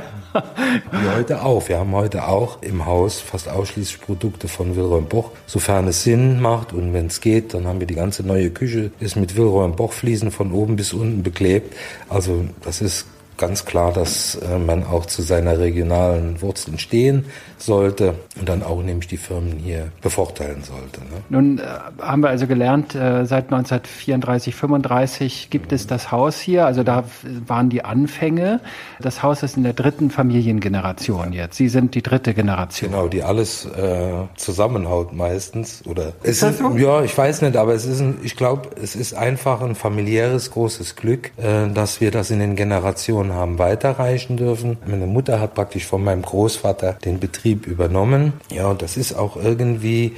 Wie 0.92 1.08
heute 1.16 1.42
auch. 1.42 1.68
Wir 1.68 1.78
haben 1.78 1.92
heute 1.92 2.26
auch 2.26 2.62
im 2.62 2.86
Haus 2.86 3.20
fast 3.20 3.48
ausschließlich 3.48 4.00
Produkte 4.00 4.48
von 4.48 4.76
Wilhelm 4.76 5.06
Boch, 5.06 5.32
sofern 5.46 5.88
es 5.88 6.02
Sinn 6.02 6.40
macht 6.40 6.72
und 6.72 6.92
wenn 6.92 7.06
es 7.06 7.20
geht, 7.20 7.54
dann 7.54 7.66
haben 7.66 7.80
wir 7.80 7.86
die 7.86 7.94
ganze 7.94 8.26
neue 8.26 8.50
Küche, 8.50 8.90
ist 9.00 9.16
mit 9.16 9.36
Wilhelm 9.36 9.76
Boch 9.76 9.92
Fliesen 9.92 10.30
von 10.30 10.52
oben 10.52 10.76
bis 10.76 10.92
unten 10.92 11.22
beklebt. 11.22 11.74
Also 12.08 12.44
das 12.62 12.80
ist 12.80 13.06
ganz 13.38 13.64
klar, 13.64 13.92
dass 13.92 14.34
äh, 14.34 14.58
man 14.58 14.84
auch 14.84 15.06
zu 15.06 15.22
seiner 15.22 15.58
regionalen 15.58 16.42
Wurzeln 16.42 16.78
stehen 16.78 17.24
sollte 17.56 18.14
und 18.38 18.48
dann 18.48 18.62
auch 18.62 18.82
nämlich 18.82 19.08
die 19.08 19.16
Firmen 19.16 19.58
hier 19.58 19.90
bevorteilen 20.02 20.62
sollte. 20.62 21.00
Ne? 21.00 21.22
Nun 21.28 21.58
äh, 21.58 21.62
haben 22.00 22.22
wir 22.22 22.28
also 22.28 22.46
gelernt, 22.46 22.94
äh, 22.94 23.24
seit 23.24 23.46
1934, 23.46 24.54
35 24.54 25.50
gibt 25.50 25.72
es 25.72 25.86
das 25.86 26.12
Haus 26.12 26.38
hier. 26.40 26.66
Also 26.66 26.82
da 26.82 27.04
waren 27.46 27.70
die 27.70 27.84
Anfänge. 27.84 28.60
Das 29.00 29.22
Haus 29.22 29.42
ist 29.42 29.56
in 29.56 29.62
der 29.62 29.72
dritten 29.72 30.10
Familiengeneration 30.10 31.32
jetzt. 31.32 31.56
Sie 31.56 31.68
sind 31.68 31.94
die 31.94 32.02
dritte 32.02 32.34
Generation. 32.34 32.90
Genau, 32.90 33.08
die 33.08 33.22
alles 33.22 33.64
äh, 33.64 34.26
zusammenhaut 34.36 35.12
meistens. 35.12 35.82
Oder 35.86 36.12
ist 36.22 36.42
das 36.42 36.58
so? 36.58 36.76
Ja, 36.76 37.02
ich 37.02 37.16
weiß 37.16 37.42
nicht, 37.42 37.56
aber 37.56 37.74
es 37.74 37.84
ist, 37.84 38.00
ein, 38.00 38.18
ich 38.22 38.36
glaube, 38.36 38.70
es 38.80 38.96
ist 38.96 39.14
einfach 39.14 39.60
ein 39.62 39.74
familiäres 39.74 40.50
großes 40.50 40.96
Glück, 40.96 41.32
äh, 41.38 41.68
dass 41.72 42.00
wir 42.00 42.10
das 42.10 42.30
in 42.30 42.40
den 42.40 42.56
Generationen 42.56 43.27
haben 43.32 43.58
weiterreichen 43.58 44.36
dürfen. 44.36 44.78
Meine 44.86 45.06
Mutter 45.06 45.40
hat 45.40 45.54
praktisch 45.54 45.86
von 45.86 46.02
meinem 46.04 46.22
Großvater 46.22 46.94
den 47.04 47.20
Betrieb 47.20 47.66
übernommen. 47.66 48.32
Ja, 48.50 48.68
und 48.68 48.82
das 48.82 48.96
ist 48.96 49.14
auch 49.14 49.36
irgendwie, 49.36 50.16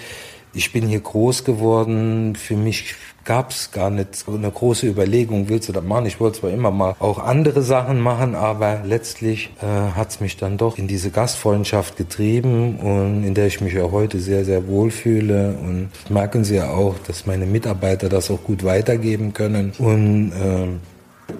ich 0.52 0.72
bin 0.72 0.86
hier 0.86 1.00
groß 1.00 1.44
geworden, 1.44 2.34
für 2.36 2.56
mich 2.56 2.94
gab 3.24 3.50
es 3.50 3.70
gar 3.70 3.90
nicht 3.90 4.16
so 4.16 4.32
eine 4.32 4.50
große 4.50 4.86
Überlegung, 4.86 5.48
willst 5.48 5.68
du 5.68 5.72
das 5.72 5.84
machen? 5.84 6.06
Ich 6.06 6.20
wollte 6.20 6.40
zwar 6.40 6.50
immer 6.50 6.70
mal 6.70 6.96
auch 6.98 7.18
andere 7.18 7.62
Sachen 7.62 8.00
machen, 8.00 8.34
aber 8.34 8.80
letztlich 8.84 9.50
äh, 9.62 9.66
hat 9.66 10.10
es 10.10 10.20
mich 10.20 10.36
dann 10.36 10.56
doch 10.56 10.78
in 10.78 10.88
diese 10.88 11.10
Gastfreundschaft 11.10 11.96
getrieben 11.96 12.76
und 12.78 13.24
in 13.24 13.34
der 13.34 13.46
ich 13.46 13.60
mich 13.60 13.78
auch 13.78 13.92
heute 13.92 14.18
sehr, 14.18 14.44
sehr 14.44 14.66
wohlfühle. 14.66 15.54
Und 15.62 15.90
merken 16.08 16.44
Sie 16.44 16.56
ja 16.56 16.70
auch, 16.70 16.96
dass 17.06 17.26
meine 17.26 17.46
Mitarbeiter 17.46 18.08
das 18.08 18.30
auch 18.30 18.42
gut 18.42 18.64
weitergeben 18.64 19.32
können. 19.32 19.72
Und 19.78 20.32
äh, 20.32 20.89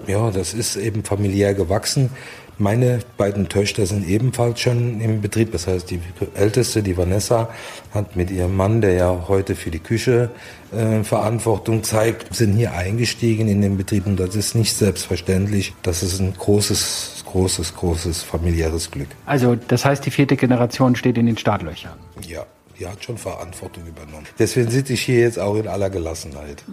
ja, 0.07 0.31
das 0.31 0.53
ist 0.53 0.75
eben 0.75 1.03
familiär 1.03 1.53
gewachsen. 1.53 2.09
Meine 2.57 2.99
beiden 3.17 3.49
Töchter 3.49 3.87
sind 3.87 4.07
ebenfalls 4.07 4.59
schon 4.59 5.01
im 5.01 5.21
Betrieb. 5.21 5.51
Das 5.51 5.65
heißt, 5.65 5.89
die 5.89 5.99
älteste, 6.35 6.83
die 6.83 6.95
Vanessa, 6.95 7.49
hat 7.91 8.15
mit 8.15 8.29
ihrem 8.29 8.55
Mann, 8.55 8.81
der 8.81 8.93
ja 8.93 9.25
heute 9.27 9.55
für 9.55 9.71
die 9.71 9.79
Küche 9.79 10.29
äh, 10.71 11.03
Verantwortung 11.03 11.83
zeigt, 11.83 12.35
sind 12.35 12.55
hier 12.55 12.73
eingestiegen 12.73 13.47
in 13.47 13.61
den 13.61 13.77
Betrieb. 13.77 14.05
Und 14.05 14.19
das 14.19 14.35
ist 14.35 14.53
nicht 14.53 14.75
selbstverständlich. 14.75 15.73
Das 15.81 16.03
ist 16.03 16.19
ein 16.19 16.33
großes, 16.37 17.23
großes, 17.25 17.75
großes 17.75 18.21
familiäres 18.21 18.91
Glück. 18.91 19.09
Also 19.25 19.55
das 19.55 19.83
heißt, 19.83 20.05
die 20.05 20.11
vierte 20.11 20.35
Generation 20.35 20.95
steht 20.95 21.17
in 21.17 21.25
den 21.25 21.37
Startlöchern. 21.37 21.97
Ja 22.27 22.45
die 22.79 22.87
hat 22.87 23.03
schon 23.03 23.17
Verantwortung 23.17 23.85
übernommen. 23.85 24.25
Deswegen 24.39 24.69
sitze 24.69 24.93
ich 24.93 25.01
hier 25.01 25.19
jetzt 25.19 25.39
auch 25.39 25.55
in 25.55 25.67
aller 25.67 25.89
Gelassenheit. 25.89 26.63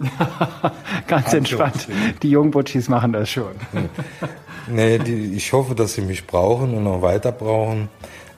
Ganz 1.07 1.33
entspannt. 1.33 1.87
Die 2.21 2.31
Jungbutschis 2.31 2.89
machen 2.89 3.13
das 3.13 3.29
schon. 3.29 3.53
nee, 4.67 4.99
die, 4.99 5.33
ich 5.33 5.51
hoffe, 5.53 5.75
dass 5.75 5.93
sie 5.93 6.01
mich 6.01 6.25
brauchen 6.25 6.73
und 6.73 6.83
noch 6.83 7.01
weiter 7.01 7.31
brauchen. 7.31 7.89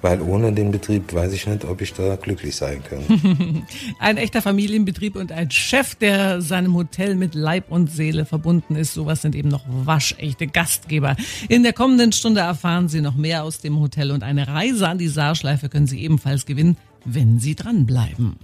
Weil 0.01 0.19
ohne 0.21 0.51
den 0.51 0.71
Betrieb 0.71 1.13
weiß 1.13 1.31
ich 1.31 1.45
nicht, 1.45 1.63
ob 1.63 1.79
ich 1.79 1.93
da 1.93 2.15
glücklich 2.15 2.55
sein 2.55 2.81
könnte. 2.83 3.63
ein 3.99 4.17
echter 4.17 4.41
Familienbetrieb 4.41 5.15
und 5.15 5.31
ein 5.31 5.51
Chef, 5.51 5.93
der 5.93 6.41
seinem 6.41 6.73
Hotel 6.73 7.13
mit 7.13 7.35
Leib 7.35 7.65
und 7.69 7.91
Seele 7.91 8.25
verbunden 8.25 8.75
ist. 8.75 8.95
Sowas 8.95 9.21
sind 9.21 9.35
eben 9.35 9.49
noch 9.49 9.63
waschechte 9.67 10.47
Gastgeber. 10.47 11.15
In 11.49 11.61
der 11.61 11.73
kommenden 11.73 12.13
Stunde 12.13 12.41
erfahren 12.41 12.89
Sie 12.89 13.01
noch 13.01 13.15
mehr 13.15 13.43
aus 13.43 13.59
dem 13.59 13.79
Hotel 13.79 14.09
und 14.09 14.23
eine 14.23 14.47
Reise 14.47 14.87
an 14.87 14.97
die 14.97 15.07
Saarschleife 15.07 15.69
können 15.69 15.87
Sie 15.87 16.01
ebenfalls 16.01 16.47
gewinnen 16.47 16.77
wenn 17.05 17.39
Sie 17.39 17.55
dranbleiben 17.55 18.37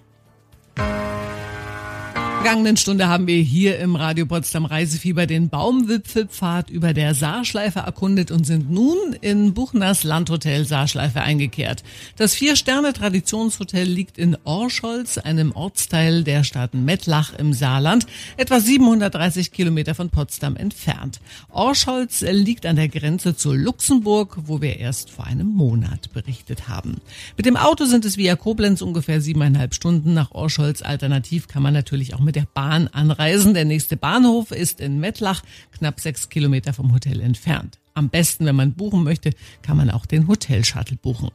vergangenen 2.48 2.78
Stunde 2.78 3.10
haben 3.10 3.28
wir 3.28 3.42
hier 3.42 3.78
im 3.78 3.98
Radio 3.98 4.26
Potsdam 4.26 4.64
Reisefieber 4.64 5.28
den 5.28 5.50
Baumwipfelpfad 5.50 6.70
über 6.70 6.94
der 6.94 7.14
Saarschleife 7.14 7.80
erkundet 7.80 8.32
und 8.32 8.46
sind 8.46 8.72
nun 8.72 8.96
in 9.20 9.54
Buchners 9.54 10.06
Landhotel 10.06 10.64
Saarschleife 10.64 11.20
eingekehrt. 11.20 11.84
Das 12.16 12.36
Vier-Sterne-Traditionshotel 12.36 13.86
liegt 13.86 14.18
in 14.18 14.38
Orscholz, 14.46 15.18
einem 15.18 15.52
Ortsteil 15.52 16.24
der 16.24 16.46
Stadt 16.46 16.74
Mettlach 16.74 17.34
im 17.34 17.52
Saarland, 17.52 18.08
etwa 18.38 18.62
730 18.62 19.52
Kilometer 19.52 19.94
von 19.94 20.10
Potsdam 20.10 20.56
entfernt. 20.56 21.20
Orscholz 21.50 22.22
liegt 22.22 22.66
an 22.66 22.78
der 22.78 22.88
Grenze 22.88 23.36
zu 23.36 23.52
Luxemburg, 23.52 24.38
wo 24.46 24.62
wir 24.62 24.78
erst 24.78 25.10
vor 25.10 25.26
einem 25.26 25.48
Monat 25.48 26.14
berichtet 26.14 26.70
haben. 26.70 27.02
Mit 27.36 27.46
dem 27.46 27.58
Auto 27.58 27.84
sind 27.84 28.06
es 28.06 28.16
via 28.16 28.38
Koblenz 28.38 28.82
ungefähr 28.82 29.20
siebeneinhalb 29.20 29.74
Stunden 29.74 30.14
nach 30.14 30.32
Orscholz. 30.32 30.82
Alternativ 30.82 31.50
kann 31.50 31.62
man 31.62 31.74
natürlich 31.74 32.14
auch 32.14 32.22
mit 32.22 32.37
der 32.38 32.48
Bahn 32.54 32.88
anreisen. 32.88 33.56
Der 33.56 33.66
nächste 33.66 33.98
Bahnhof 33.98 34.52
ist 34.52 34.80
in 34.80 35.00
Mettlach, 35.00 35.42
knapp 35.72 36.00
sechs 36.00 36.30
Kilometer 36.30 36.72
vom 36.72 36.94
Hotel 36.94 37.20
entfernt. 37.20 37.80
Am 37.96 38.10
besten, 38.10 38.46
wenn 38.46 38.56
man 38.56 38.74
buchen 38.74 39.04
möchte, 39.04 39.32
kann 39.64 39.76
man 39.76 39.90
auch 39.90 40.06
den 40.06 40.28
Hotelshuttle 40.28 40.98
buchen. 40.98 41.32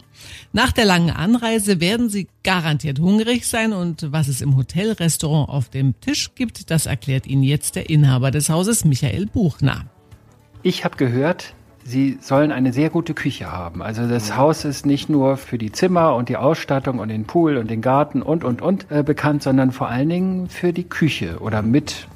Nach 0.53 0.71
der 0.71 0.85
langen 0.85 1.11
Anreise 1.11 1.81
werden 1.81 2.09
Sie 2.09 2.29
garantiert 2.45 3.01
hungrig 3.01 3.47
sein 3.47 3.73
und 3.73 4.13
was 4.13 4.29
es 4.29 4.41
im 4.41 4.57
Hotelrestaurant 4.57 5.49
auf 5.49 5.71
dem 5.71 6.01
Tisch 6.01 6.31
gibt, 6.37 6.71
das 6.71 6.87
erklärt 6.87 7.27
Ihnen 7.27 7.43
jetzt 7.43 7.75
der 7.75 7.91
Inhaber 7.91 8.31
des 8.31 8.49
Hauses, 8.49 8.85
Michael 8.85 9.27
Buchner. 9.27 9.87
Ich 10.63 10.85
habe 10.85 10.97
gehört, 10.97 11.53
Sie 11.85 12.19
sollen 12.21 12.53
eine 12.53 12.73
sehr 12.73 12.91
gute 12.91 13.15
Küche 13.15 13.51
haben. 13.51 13.83
Also 13.83 14.09
das 14.09 14.31
mhm. 14.31 14.37
Haus 14.37 14.65
ist 14.65 14.87
nicht 14.87 15.09
nur 15.09 15.37
für 15.37 15.59
die 15.59 15.73
Zimmer 15.73 16.15
und 16.15 16.29
die 16.29 16.37
Ausstattung 16.37 16.99
und 16.99 17.09
den 17.09 17.25
Pool 17.25 17.57
und 17.57 17.71
den 17.71 17.83
Garten 17.83 18.23
und, 18.23 18.45
und, 18.45 18.63
und 18.63 18.87
äh, 18.91 19.03
bekannt, 19.03 19.43
sondern 19.43 19.73
vor 19.73 19.89
allen 19.89 20.09
Dingen 20.09 20.49
für 20.49 20.73
die 20.73 20.85
Küche 20.85 21.39
oder 21.41 21.63
mit 21.63 22.07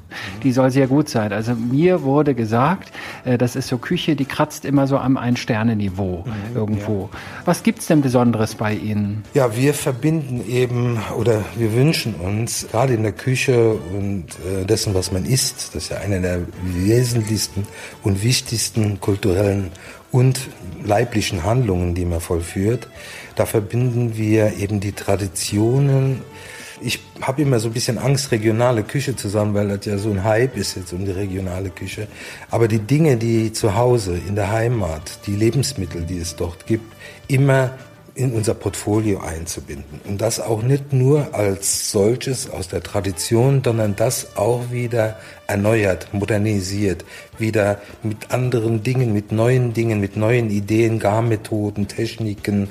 die 0.43 0.51
soll 0.51 0.71
sehr 0.71 0.87
gut 0.87 1.09
sein. 1.09 1.33
Also 1.33 1.53
mir 1.53 2.03
wurde 2.03 2.35
gesagt, 2.35 2.91
äh, 3.25 3.37
das 3.37 3.55
ist 3.55 3.67
so 3.67 3.77
Küche, 3.77 4.15
die 4.15 4.25
kratzt 4.25 4.65
immer 4.65 4.87
so 4.87 4.97
am 4.97 5.17
Ein-Sterne-Niveau 5.17 6.23
mhm, 6.25 6.55
irgendwo. 6.55 7.09
Ja. 7.11 7.19
Was 7.45 7.63
gibt's 7.63 7.87
denn 7.87 8.01
Besonderes 8.01 8.55
bei 8.55 8.73
Ihnen? 8.73 9.23
Ja, 9.33 9.55
wir 9.55 9.73
verbinden 9.73 10.43
eben 10.47 10.99
oder 11.17 11.43
wir 11.55 11.73
wünschen 11.73 12.15
uns 12.15 12.67
gerade 12.71 12.93
in 12.93 13.03
der 13.03 13.11
Küche 13.11 13.73
und 13.97 14.25
äh, 14.45 14.65
dessen, 14.65 14.93
was 14.93 15.11
man 15.11 15.25
isst, 15.25 15.75
das 15.75 15.83
ist 15.83 15.89
ja 15.89 15.97
eine 15.97 16.21
der 16.21 16.41
wesentlichsten 16.63 17.67
und 18.03 18.23
wichtigsten 18.23 18.99
kulturellen 18.99 19.71
und 20.11 20.39
leiblichen 20.83 21.43
Handlungen, 21.43 21.95
die 21.95 22.05
man 22.05 22.21
vollführt. 22.21 22.87
Da 23.35 23.45
verbinden 23.45 24.17
wir 24.17 24.57
eben 24.57 24.79
die 24.79 24.93
Traditionen 24.93 26.21
ich 26.81 26.99
habe 27.21 27.41
immer 27.41 27.59
so 27.59 27.69
ein 27.69 27.73
bisschen 27.73 27.97
Angst, 27.97 28.31
regionale 28.31 28.83
Küche 28.83 29.15
zu 29.15 29.27
sagen, 29.29 29.53
weil 29.53 29.67
das 29.67 29.85
ja 29.85 29.97
so 29.97 30.09
ein 30.09 30.23
Hype 30.23 30.57
ist 30.57 30.75
jetzt 30.75 30.93
um 30.93 31.05
die 31.05 31.11
regionale 31.11 31.69
Küche. 31.69 32.07
Aber 32.51 32.67
die 32.67 32.79
Dinge, 32.79 33.17
die 33.17 33.51
zu 33.51 33.75
Hause, 33.75 34.19
in 34.27 34.35
der 34.35 34.51
Heimat, 34.51 35.25
die 35.25 35.35
Lebensmittel, 35.35 36.03
die 36.03 36.19
es 36.19 36.35
dort 36.35 36.65
gibt, 36.65 36.93
immer 37.27 37.71
in 38.17 38.33
unser 38.33 38.55
Portfolio 38.55 39.19
einzubinden. 39.19 40.01
Und 40.07 40.19
das 40.19 40.39
auch 40.39 40.63
nicht 40.63 40.91
nur 40.91 41.35
als 41.35 41.91
solches 41.91 42.49
aus 42.49 42.67
der 42.67 42.81
Tradition, 42.81 43.61
sondern 43.63 43.95
das 43.95 44.35
auch 44.35 44.71
wieder 44.71 45.17
erneuert, 45.45 46.13
modernisiert, 46.13 47.05
wieder 47.37 47.79
mit 48.03 48.31
anderen 48.31 48.83
Dingen, 48.83 49.13
mit 49.13 49.31
neuen 49.31 49.73
Dingen, 49.73 49.99
mit 49.99 50.17
neuen 50.17 50.49
Ideen, 50.49 50.99
Garmethoden, 50.99 51.87
Techniken, 51.87 52.69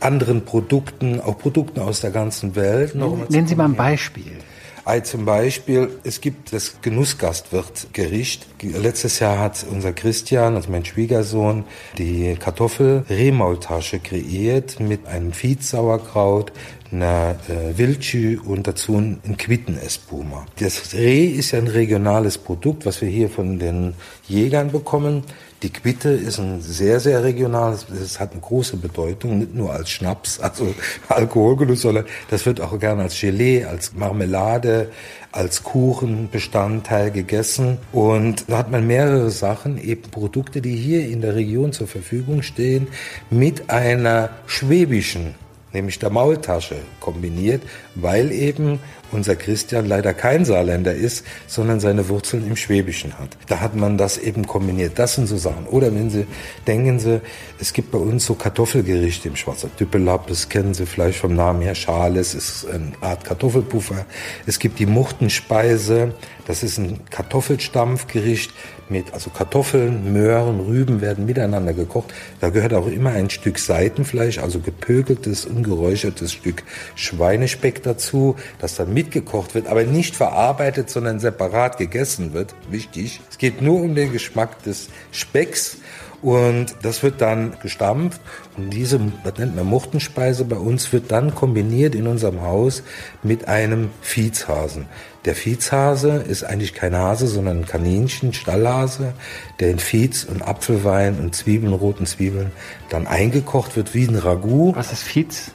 anderen 0.00 0.44
Produkten, 0.44 1.20
auch 1.20 1.38
Produkten 1.38 1.80
aus 1.80 2.00
der 2.00 2.10
ganzen 2.10 2.56
Welt. 2.56 2.94
Nennen 2.94 3.46
Sie 3.46 3.54
mal 3.54 3.66
ein 3.66 3.76
Beispiel. 3.76 4.32
Zum 5.02 5.26
Beispiel, 5.26 5.90
es 6.02 6.22
gibt 6.22 6.54
das 6.54 6.80
Genussgastwirtgericht. 6.80 8.46
Letztes 8.62 9.18
Jahr 9.18 9.38
hat 9.38 9.66
unser 9.70 9.92
Christian, 9.92 10.54
also 10.54 10.70
mein 10.70 10.86
Schwiegersohn, 10.86 11.64
die 11.98 12.34
Kartoffel-Rehmaultasche 12.36 13.98
kreiert 13.98 14.80
mit 14.80 15.06
einem 15.06 15.32
Viehsauerkraut, 15.34 16.52
einer 16.92 17.36
äh, 17.48 17.76
Wildschü 17.76 18.38
und 18.44 18.66
dazu 18.66 18.96
ein 18.96 19.36
Quittenespuma. 19.36 20.46
Das 20.58 20.94
Reh 20.94 21.26
ist 21.26 21.52
ja 21.52 21.58
ein 21.58 21.66
regionales 21.66 22.38
Produkt, 22.38 22.86
was 22.86 23.00
wir 23.00 23.08
hier 23.08 23.28
von 23.28 23.58
den 23.58 23.94
Jägern 24.26 24.72
bekommen. 24.72 25.24
Die 25.62 25.70
Quitte 25.70 26.10
ist 26.10 26.38
ein 26.38 26.60
sehr, 26.60 27.00
sehr 27.00 27.24
regionales, 27.24 27.86
es 27.90 28.20
hat 28.20 28.30
eine 28.30 28.40
große 28.40 28.76
Bedeutung, 28.76 29.40
nicht 29.40 29.54
nur 29.54 29.72
als 29.72 29.90
Schnaps, 29.90 30.38
also 30.40 30.72
Alkoholgenuss, 31.08 31.82
sondern 31.82 32.04
das 32.30 32.46
wird 32.46 32.60
auch 32.60 32.78
gerne 32.78 33.02
als 33.02 33.20
Gelee, 33.20 33.64
als 33.64 33.92
Marmelade, 33.94 34.90
als 35.32 35.64
Kuchenbestandteil 35.64 37.10
gegessen. 37.10 37.78
Und 37.92 38.44
da 38.48 38.58
hat 38.58 38.70
man 38.70 38.86
mehrere 38.86 39.30
Sachen, 39.30 39.82
eben 39.82 40.02
Produkte, 40.02 40.62
die 40.62 40.76
hier 40.76 41.08
in 41.08 41.20
der 41.20 41.34
Region 41.34 41.72
zur 41.72 41.88
Verfügung 41.88 42.42
stehen, 42.42 42.86
mit 43.30 43.68
einer 43.68 44.30
schwäbischen 44.46 45.34
nämlich 45.72 45.98
der 45.98 46.10
Maultasche 46.10 46.76
kombiniert, 47.00 47.62
weil 47.94 48.32
eben 48.32 48.80
unser 49.10 49.36
Christian 49.36 49.86
leider 49.86 50.12
kein 50.12 50.44
Saarländer 50.44 50.94
ist, 50.94 51.24
sondern 51.46 51.80
seine 51.80 52.08
Wurzeln 52.08 52.46
im 52.46 52.56
Schwäbischen 52.56 53.18
hat. 53.18 53.36
Da 53.48 53.60
hat 53.60 53.74
man 53.74 53.96
das 53.96 54.18
eben 54.18 54.46
kombiniert. 54.46 54.98
Das 54.98 55.14
sind 55.14 55.26
so 55.26 55.36
Sachen. 55.36 55.66
Oder 55.66 55.94
wenn 55.94 56.10
Sie, 56.10 56.26
denken 56.66 56.98
Sie, 56.98 57.20
es 57.58 57.72
gibt 57.72 57.90
bei 57.90 57.98
uns 57.98 58.26
so 58.26 58.34
Kartoffelgerichte 58.34 59.28
im 59.28 59.36
Schwarzer 59.36 59.68
Düppelapp, 59.80 60.26
das 60.26 60.48
kennen 60.48 60.74
Sie 60.74 60.86
vielleicht 60.86 61.18
vom 61.18 61.34
Namen 61.34 61.62
her, 61.62 61.74
Schales 61.74 62.34
ist 62.34 62.66
eine 62.66 62.92
Art 63.00 63.24
Kartoffelpuffer. 63.24 64.04
Es 64.46 64.58
gibt 64.58 64.78
die 64.78 64.86
Muchtenspeise, 64.86 66.14
das 66.48 66.62
ist 66.62 66.78
ein 66.78 67.00
Kartoffelstampfgericht 67.10 68.52
mit, 68.88 69.12
also 69.12 69.28
Kartoffeln, 69.28 70.14
Möhren, 70.14 70.60
Rüben 70.60 71.02
werden 71.02 71.26
miteinander 71.26 71.74
gekocht. 71.74 72.14
Da 72.40 72.48
gehört 72.48 72.72
auch 72.72 72.86
immer 72.86 73.10
ein 73.10 73.28
Stück 73.28 73.58
Seitenfleisch, 73.58 74.38
also 74.38 74.58
gepökeltes, 74.60 75.44
ungeräuchertes 75.44 76.32
Stück 76.32 76.64
Schweinespeck 76.94 77.82
dazu, 77.82 78.34
das 78.60 78.76
dann 78.76 78.94
mitgekocht 78.94 79.54
wird, 79.54 79.66
aber 79.66 79.84
nicht 79.84 80.16
verarbeitet, 80.16 80.88
sondern 80.88 81.20
separat 81.20 81.76
gegessen 81.76 82.32
wird. 82.32 82.54
Wichtig. 82.70 83.20
Es 83.30 83.36
geht 83.36 83.60
nur 83.60 83.82
um 83.82 83.94
den 83.94 84.10
Geschmack 84.10 84.62
des 84.62 84.88
Specks. 85.12 85.76
Und 86.20 86.74
das 86.82 87.04
wird 87.04 87.20
dann 87.20 87.56
gestampft 87.62 88.20
und 88.56 88.70
diese, 88.70 89.00
das 89.22 89.38
nennt 89.38 89.54
man 89.54 89.66
Muchtenspeise 89.66 90.44
bei 90.44 90.56
uns, 90.56 90.92
wird 90.92 91.12
dann 91.12 91.32
kombiniert 91.32 91.94
in 91.94 92.08
unserem 92.08 92.42
Haus 92.42 92.82
mit 93.22 93.46
einem 93.46 93.90
Viehshasen. 94.00 94.86
Der 95.24 95.36
Viehshase 95.36 96.10
ist 96.16 96.42
eigentlich 96.42 96.74
kein 96.74 96.96
Hase, 96.96 97.28
sondern 97.28 97.58
ein 97.58 97.66
Kaninchen, 97.66 98.32
Stallhase, 98.32 99.12
der 99.60 99.70
in 99.70 99.78
Viehs 99.78 100.24
und 100.24 100.42
Apfelwein 100.42 101.20
und 101.20 101.36
Zwiebeln, 101.36 101.72
roten 101.72 102.06
Zwiebeln 102.06 102.50
dann 102.88 103.06
eingekocht 103.06 103.76
wird 103.76 103.94
wie 103.94 104.06
ein 104.06 104.16
Ragout. 104.16 104.74
Was 104.74 104.92
ist 104.92 105.02
Viehs? 105.02 105.52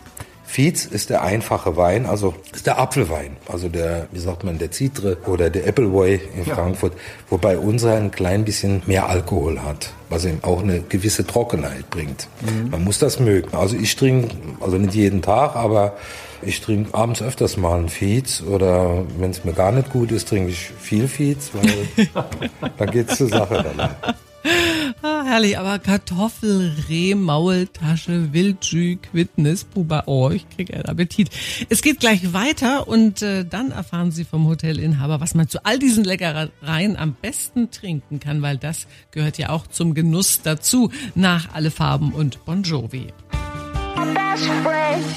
Fietz 0.53 0.85
ist 0.85 1.09
der 1.09 1.23
einfache 1.23 1.77
Wein, 1.77 2.05
also 2.05 2.35
ist 2.53 2.67
der 2.67 2.77
Apfelwein, 2.77 3.37
also 3.51 3.69
der, 3.69 4.05
wie 4.11 4.19
sagt 4.19 4.43
man, 4.43 4.59
der 4.59 4.71
Citre 4.71 5.17
oder 5.25 5.49
der 5.49 5.67
Appleway 5.67 6.21
in 6.37 6.45
ja. 6.45 6.53
Frankfurt, 6.53 6.93
wobei 7.31 7.57
unser 7.57 7.95
ein 7.95 8.11
klein 8.11 8.45
bisschen 8.45 8.83
mehr 8.85 9.09
Alkohol 9.09 9.63
hat, 9.63 9.89
was 10.09 10.25
ihm 10.25 10.37
auch 10.43 10.61
eine 10.61 10.81
gewisse 10.81 11.25
Trockenheit 11.25 11.89
bringt. 11.89 12.27
Mhm. 12.41 12.69
Man 12.69 12.83
muss 12.83 12.99
das 12.99 13.19
mögen. 13.19 13.51
Also 13.57 13.75
ich 13.75 13.95
trinke, 13.95 14.29
also 14.59 14.77
nicht 14.77 14.93
jeden 14.93 15.23
Tag, 15.23 15.55
aber 15.55 15.97
ich 16.43 16.61
trinke 16.61 16.93
abends 16.93 17.23
öfters 17.23 17.57
mal 17.57 17.79
einen 17.79 17.89
Fietz 17.89 18.43
oder 18.43 19.05
wenn 19.17 19.31
es 19.31 19.43
mir 19.43 19.53
gar 19.53 19.71
nicht 19.71 19.91
gut 19.91 20.11
ist, 20.11 20.29
trinke 20.29 20.51
ich 20.51 20.69
viel 20.79 21.07
Fietz, 21.07 21.49
weil 21.53 22.05
dann 22.77 22.91
geht's 22.91 23.17
zur 23.17 23.29
Sache 23.29 23.65
dann. 23.75 23.89
Ah, 25.05 25.25
herrlich, 25.25 25.59
aber 25.59 25.79
Kartoffel, 25.79 26.71
Reh, 26.87 27.13
Maultasche, 27.13 28.31
Wildschü, 28.31 28.95
Quittnis, 28.95 29.65
Puba, 29.65 30.03
oh, 30.05 30.29
ich 30.29 30.49
krieg 30.49 30.73
einen 30.73 30.85
Appetit. 30.85 31.29
Es 31.67 31.81
geht 31.81 31.99
gleich 31.99 32.31
weiter 32.31 32.87
und 32.87 33.21
äh, 33.21 33.43
dann 33.43 33.71
erfahren 33.71 34.11
Sie 34.11 34.23
vom 34.23 34.47
Hotelinhaber, 34.47 35.19
was 35.19 35.35
man 35.35 35.49
zu 35.49 35.65
all 35.65 35.77
diesen 35.77 36.05
Leckereien 36.05 36.95
am 36.95 37.17
besten 37.21 37.69
trinken 37.69 38.21
kann, 38.21 38.41
weil 38.41 38.57
das 38.57 38.87
gehört 39.11 39.37
ja 39.37 39.49
auch 39.49 39.67
zum 39.67 39.93
Genuss 39.93 40.41
dazu, 40.41 40.89
nach 41.15 41.53
Alle 41.53 41.69
Farben 41.69 42.13
und 42.13 42.45
Bon 42.45 42.63
Jovi. 42.63 43.07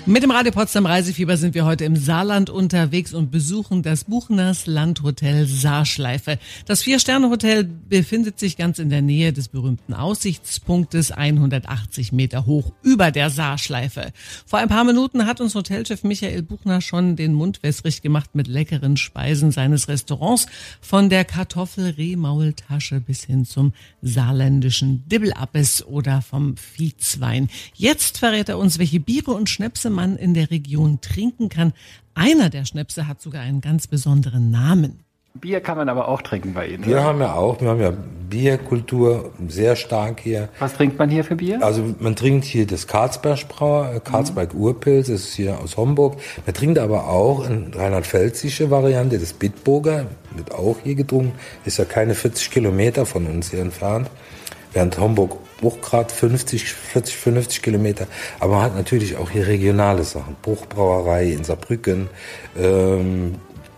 Mit 0.09 0.23
dem 0.23 0.31
Radio 0.31 0.53
Potsdam 0.53 0.87
Reisefieber 0.87 1.37
sind 1.37 1.55
wir 1.55 1.65
heute 1.65 1.85
im 1.85 1.97
Saarland 1.97 2.49
unterwegs 2.49 3.13
und 3.13 3.33
besuchen 3.33 3.83
das 3.83 4.05
Buchners 4.05 4.67
Landhotel 4.67 5.47
Saarschleife. 5.47 6.39
Das 6.65 6.83
Vier-Sterne-Hotel 6.83 7.65
befindet 7.65 8.39
sich 8.39 8.57
ganz 8.57 8.79
in 8.79 8.89
der 8.89 9.03
Nähe 9.03 9.33
des 9.33 9.49
berühmten 9.49 9.95
Aussichtspunktes 9.95 11.13
180 11.13 12.13
Meter 12.13 12.47
hoch 12.47 12.73
über 12.83 13.11
der 13.11 13.31
Saarschleife. 13.31 14.13
Vor 14.47 14.59
ein 14.59 14.69
paar 14.69 14.85
Minuten 14.85 15.27
hat 15.27 15.41
uns 15.41 15.55
Hotelchef 15.55 16.05
Michael 16.05 16.43
Buchner 16.43 16.81
schon 16.81 17.17
den 17.17 17.33
Mund 17.33 17.63
wässrig 17.63 18.03
gemacht 18.03 18.35
mit 18.35 18.47
leckeren 18.47 18.97
Speisen 18.97 19.51
seines 19.51 19.89
Restaurants, 19.89 20.47
von 20.81 21.09
der 21.09 21.25
Kartoffel-Rehmaultasche 21.25 23.01
bis 23.01 23.25
hin 23.25 23.45
zum 23.45 23.73
saarländischen 24.03 25.09
Dibbelappes 25.09 25.85
oder 25.85 26.23
vom 26.23 26.57
Viehzwein. 26.57 27.49
Jetzt 27.75 28.19
verrät 28.19 28.49
er 28.49 28.59
uns 28.59 28.66
uns, 28.67 28.81
welche 28.81 28.99
Biere 28.99 29.31
und 29.31 29.49
Schnäpse 29.49 29.91
man 29.91 30.17
in 30.17 30.35
der 30.35 30.51
Region 30.51 31.01
trinken 31.01 31.49
kann. 31.49 31.73
Einer 32.15 32.51
der 32.51 32.65
Schnäpse 32.65 33.07
hat 33.07 33.21
sogar 33.21 33.43
einen 33.43 33.61
ganz 33.61 33.87
besonderen 33.87 34.51
Namen. 34.51 35.01
Bier 35.35 35.61
kann 35.61 35.77
man 35.77 35.89
aber 35.89 36.09
auch 36.09 36.23
trinken 36.23 36.53
bei 36.55 36.67
Ihnen. 36.67 36.83
Bier 36.83 37.05
haben 37.05 37.21
wir 37.21 37.37
auch. 37.37 37.61
Wir 37.61 37.69
haben 37.69 37.81
ja 37.81 37.93
Bierkultur 38.29 39.33
sehr 39.47 39.77
stark 39.77 40.19
hier. 40.21 40.49
Was 40.59 40.75
trinkt 40.75 40.99
man 40.99 41.11
hier 41.11 41.23
für 41.23 41.37
Bier? 41.37 41.63
Also 41.63 41.95
man 42.01 42.17
trinkt 42.17 42.45
hier 42.45 42.67
das 42.67 42.89
Karlsberg-Brauer, 42.89 43.95
äh, 43.95 44.01
Karlsberg 44.01 44.53
mhm. 44.53 44.61
Urpilz, 44.61 45.07
das 45.07 45.21
ist 45.21 45.35
hier 45.35 45.61
aus 45.61 45.77
Homburg. 45.77 46.17
Man 46.45 46.55
trinkt 46.55 46.79
aber 46.79 47.09
auch 47.09 47.47
eine 47.47 47.71
rheinland-pfälzische 47.73 48.71
Variante, 48.71 49.19
das 49.19 49.33
Bitburger, 49.33 50.07
wird 50.35 50.53
auch 50.53 50.79
hier 50.83 50.97
getrunken. 50.97 51.39
Ist 51.65 51.79
ja 51.79 51.85
keine 51.85 52.17
40 52.17 52.51
Kilometer 52.51 53.07
von 53.07 53.27
uns 53.27 53.51
hier 53.51 53.61
entfernt. 53.61 54.11
Während 54.77 54.99
Homburg 54.99 55.39
auch 55.65 55.81
gerade 55.81 56.13
50, 56.13 56.75
40, 56.75 57.17
50 57.17 57.63
Kilometer. 57.63 58.07
Aber 58.41 58.57
man 58.57 58.63
hat 58.63 58.77
natürlich 58.77 59.17
auch 59.17 59.31
hier 59.31 59.47
regionale 59.47 60.05
Sachen. 60.05 60.37
Bruchbrauerei 60.43 61.33
in 61.33 61.45
Saarbrücken, 61.45 62.11
ähm, 62.59 63.37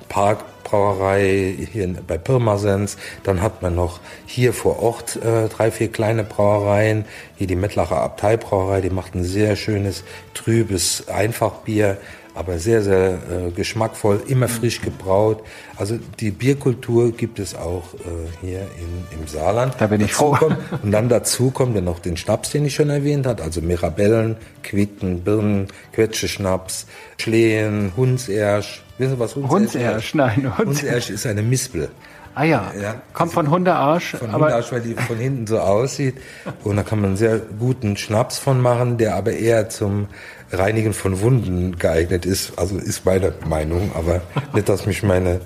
Parkbrauerei 0.08 1.54
hier 1.72 1.94
bei 2.04 2.18
Pirmasens. 2.18 2.96
Dann 3.22 3.42
hat 3.42 3.62
man 3.62 3.76
noch 3.76 4.00
hier 4.26 4.52
vor 4.52 4.82
Ort 4.82 5.14
äh, 5.22 5.46
drei, 5.48 5.70
vier 5.70 5.92
kleine 5.92 6.24
Brauereien. 6.24 7.04
Hier 7.36 7.46
die 7.46 7.54
Mettlacher 7.54 8.02
Abteibrauerei, 8.02 8.80
die 8.80 8.90
macht 8.90 9.14
ein 9.14 9.22
sehr 9.22 9.54
schönes, 9.54 10.02
trübes 10.34 11.06
Einfachbier 11.06 11.98
aber 12.38 12.60
sehr, 12.60 12.82
sehr 12.82 13.14
äh, 13.14 13.50
geschmackvoll, 13.50 14.22
immer 14.28 14.46
frisch 14.46 14.80
gebraut. 14.80 15.42
Also 15.76 15.98
die 16.20 16.30
Bierkultur 16.30 17.10
gibt 17.10 17.40
es 17.40 17.56
auch 17.56 17.94
äh, 17.94 17.98
hier 18.40 18.60
in, 18.60 19.18
im 19.18 19.26
Saarland. 19.26 19.74
Da 19.78 19.88
bin 19.88 20.00
ich 20.00 20.12
dazu 20.12 20.34
froh. 20.34 20.36
Kommt, 20.36 20.56
und 20.84 20.92
dann 20.92 21.08
dazu 21.08 21.50
kommt 21.50 21.74
ja 21.74 21.80
noch 21.80 21.98
den 21.98 22.16
Schnaps, 22.16 22.50
den 22.50 22.64
ich 22.64 22.76
schon 22.76 22.90
erwähnt 22.90 23.26
habe, 23.26 23.42
also 23.42 23.60
Mirabellen, 23.60 24.36
Quitten, 24.62 25.24
Birnen, 25.24 25.66
Quetscheschnaps, 25.92 26.86
Schlehen, 27.18 27.92
Hundsersch. 27.96 28.84
Wissen 28.98 29.14
Sie, 29.14 29.18
was 29.18 29.34
Hundsersch, 29.34 29.50
Hundsersch 29.50 30.14
nein. 30.14 30.58
Hundsersch 30.58 31.10
ist 31.10 31.26
eine 31.26 31.42
Mispel. 31.42 31.90
Ah 32.38 32.44
ja, 32.44 32.72
ja 32.80 33.02
kommt 33.14 33.32
von 33.32 33.50
Hundearsch. 33.50 34.14
Von 34.14 34.32
Hundearsch, 34.32 34.70
weil 34.70 34.80
die 34.80 34.94
von 34.94 35.16
hinten 35.16 35.48
so 35.48 35.58
aussieht. 35.58 36.14
Und 36.62 36.76
da 36.76 36.84
kann 36.84 37.00
man 37.00 37.08
einen 37.08 37.16
sehr 37.16 37.40
guten 37.40 37.96
Schnaps 37.96 38.38
von 38.38 38.60
machen, 38.60 38.96
der 38.96 39.16
aber 39.16 39.32
eher 39.32 39.68
zum 39.70 40.06
Reinigen 40.52 40.92
von 40.92 41.20
Wunden 41.20 41.80
geeignet 41.80 42.24
ist. 42.24 42.56
Also 42.56 42.76
ist 42.76 43.04
meine 43.04 43.34
Meinung, 43.48 43.90
aber 43.92 44.20
nicht, 44.52 44.68
dass 44.68 44.86
mich 44.86 45.02
meine 45.02 45.40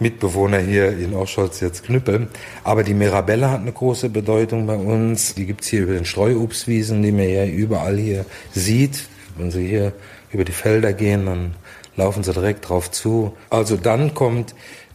Mitbewohner 0.00 0.58
hier 0.58 0.90
in 0.90 1.14
Orscholz 1.14 1.60
jetzt 1.60 1.84
knüppeln. 1.84 2.28
Aber 2.62 2.82
die 2.82 2.92
Mirabelle 2.92 3.50
hat 3.50 3.60
eine 3.60 3.72
große 3.72 4.10
Bedeutung 4.10 4.66
bei 4.66 4.76
uns. 4.76 5.34
Die 5.34 5.46
gibt's 5.46 5.68
hier 5.68 5.84
über 5.84 5.94
den 5.94 6.04
Streuobstwiesen, 6.04 7.02
die 7.02 7.12
man 7.12 7.26
ja 7.26 7.46
überall 7.46 7.96
hier 7.96 8.26
sieht. 8.52 9.08
Wenn 9.38 9.50
Sie 9.50 9.66
hier 9.66 9.94
über 10.30 10.44
die 10.44 10.52
Felder 10.52 10.92
gehen, 10.92 11.24
dann 11.24 11.54
laufen 11.96 12.22
Sie 12.22 12.34
direkt 12.34 12.68
drauf 12.68 12.90
zu. 12.90 13.34
Also 13.48 13.78
dann 13.78 14.12
kommt 14.12 14.54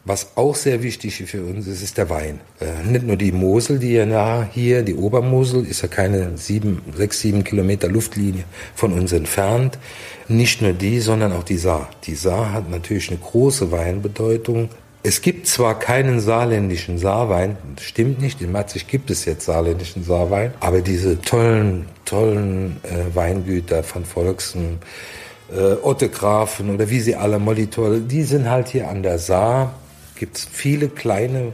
was 0.10 0.32
auch 0.36 0.56
sehr 0.56 0.82
wichtig 0.82 1.24
für 1.28 1.44
uns 1.44 1.68
ist, 1.68 1.84
ist 1.84 2.00
der 2.00 2.10
Wein. 2.10 2.40
Äh, 2.60 2.84
nicht 2.90 3.06
nur 3.06 3.16
die 3.16 3.32
Mosel, 3.32 3.78
die 3.78 3.94
ja 3.94 4.08
nah 4.08 4.48
hier, 4.52 4.82
die 4.82 4.96
Obermosel, 4.96 5.64
ist 5.68 5.84
ja 5.84 5.88
keine 5.88 6.36
sieben, 6.36 6.82
sechs, 6.98 7.20
sieben 7.20 7.44
Kilometer 7.44 7.88
Luftlinie 7.88 8.44
von 8.74 8.92
uns 8.94 9.12
entfernt. 9.14 9.78
Nicht 10.28 10.64
nur 10.64 10.74
die, 10.74 11.00
sondern 11.00 11.32
auch 11.32 11.44
die 11.44 11.58
Saar. 11.58 11.90
Die 12.06 12.16
Saar 12.16 12.54
hat 12.54 12.72
natürlich 12.72 13.10
eine 13.10 13.20
große 13.20 13.72
Weinbedeutung. 13.72 14.70
Es 15.04 15.22
gibt 15.22 15.46
zwar 15.46 15.78
keinen 15.78 16.20
saarländischen 16.20 16.98
Saarwein, 16.98 17.56
das 17.76 17.86
stimmt 17.86 18.20
nicht, 18.20 18.42
in 18.42 18.52
Matzig 18.52 18.88
gibt 18.88 19.10
es 19.12 19.24
jetzt 19.26 19.46
saarländischen 19.46 20.04
Saarwein, 20.04 20.54
aber 20.60 20.82
diese 20.82 21.22
tollen, 21.22 21.86
tollen 22.04 22.78
äh, 22.84 23.16
Weingüter 23.16 23.84
von 23.84 24.04
Volksen, 24.04 24.80
äh, 25.54 25.76
Ottegrafen 25.82 26.74
oder 26.74 26.90
wie 26.90 27.00
sie 27.00 27.16
alle 27.16 27.40
Molitor, 27.40 28.00
die 28.00 28.24
sind 28.24 28.50
halt 28.50 28.70
hier 28.70 28.90
an 28.90 29.04
der 29.04 29.20
Saar. 29.20 29.74
Gibt 30.20 30.38
es 30.38 30.46
viele 30.46 30.90
kleine 30.90 31.54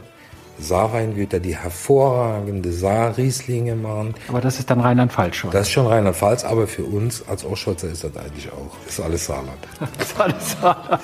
Saarweingüter, 0.58 1.38
die 1.38 1.54
hervorragende 1.54 2.72
Saar-Rieslinge 2.72 3.76
machen. 3.76 4.14
Aber 4.28 4.40
das 4.40 4.58
ist 4.58 4.68
dann 4.70 4.80
Rheinland-Pfalz 4.80 5.36
schon. 5.36 5.50
Das 5.50 5.68
ist 5.68 5.72
schon 5.72 5.86
Rheinland-Pfalz, 5.86 6.44
aber 6.44 6.66
für 6.66 6.82
uns 6.82 7.22
als 7.28 7.44
Oscholzer 7.44 7.88
ist 7.88 8.02
das 8.02 8.16
eigentlich 8.16 8.50
auch. 8.50 8.74
Ist 8.88 8.98
alles 9.00 9.26
Saarland. 9.26 9.58
ist 10.00 10.18
alles 10.18 10.56
Saarland. 10.60 11.02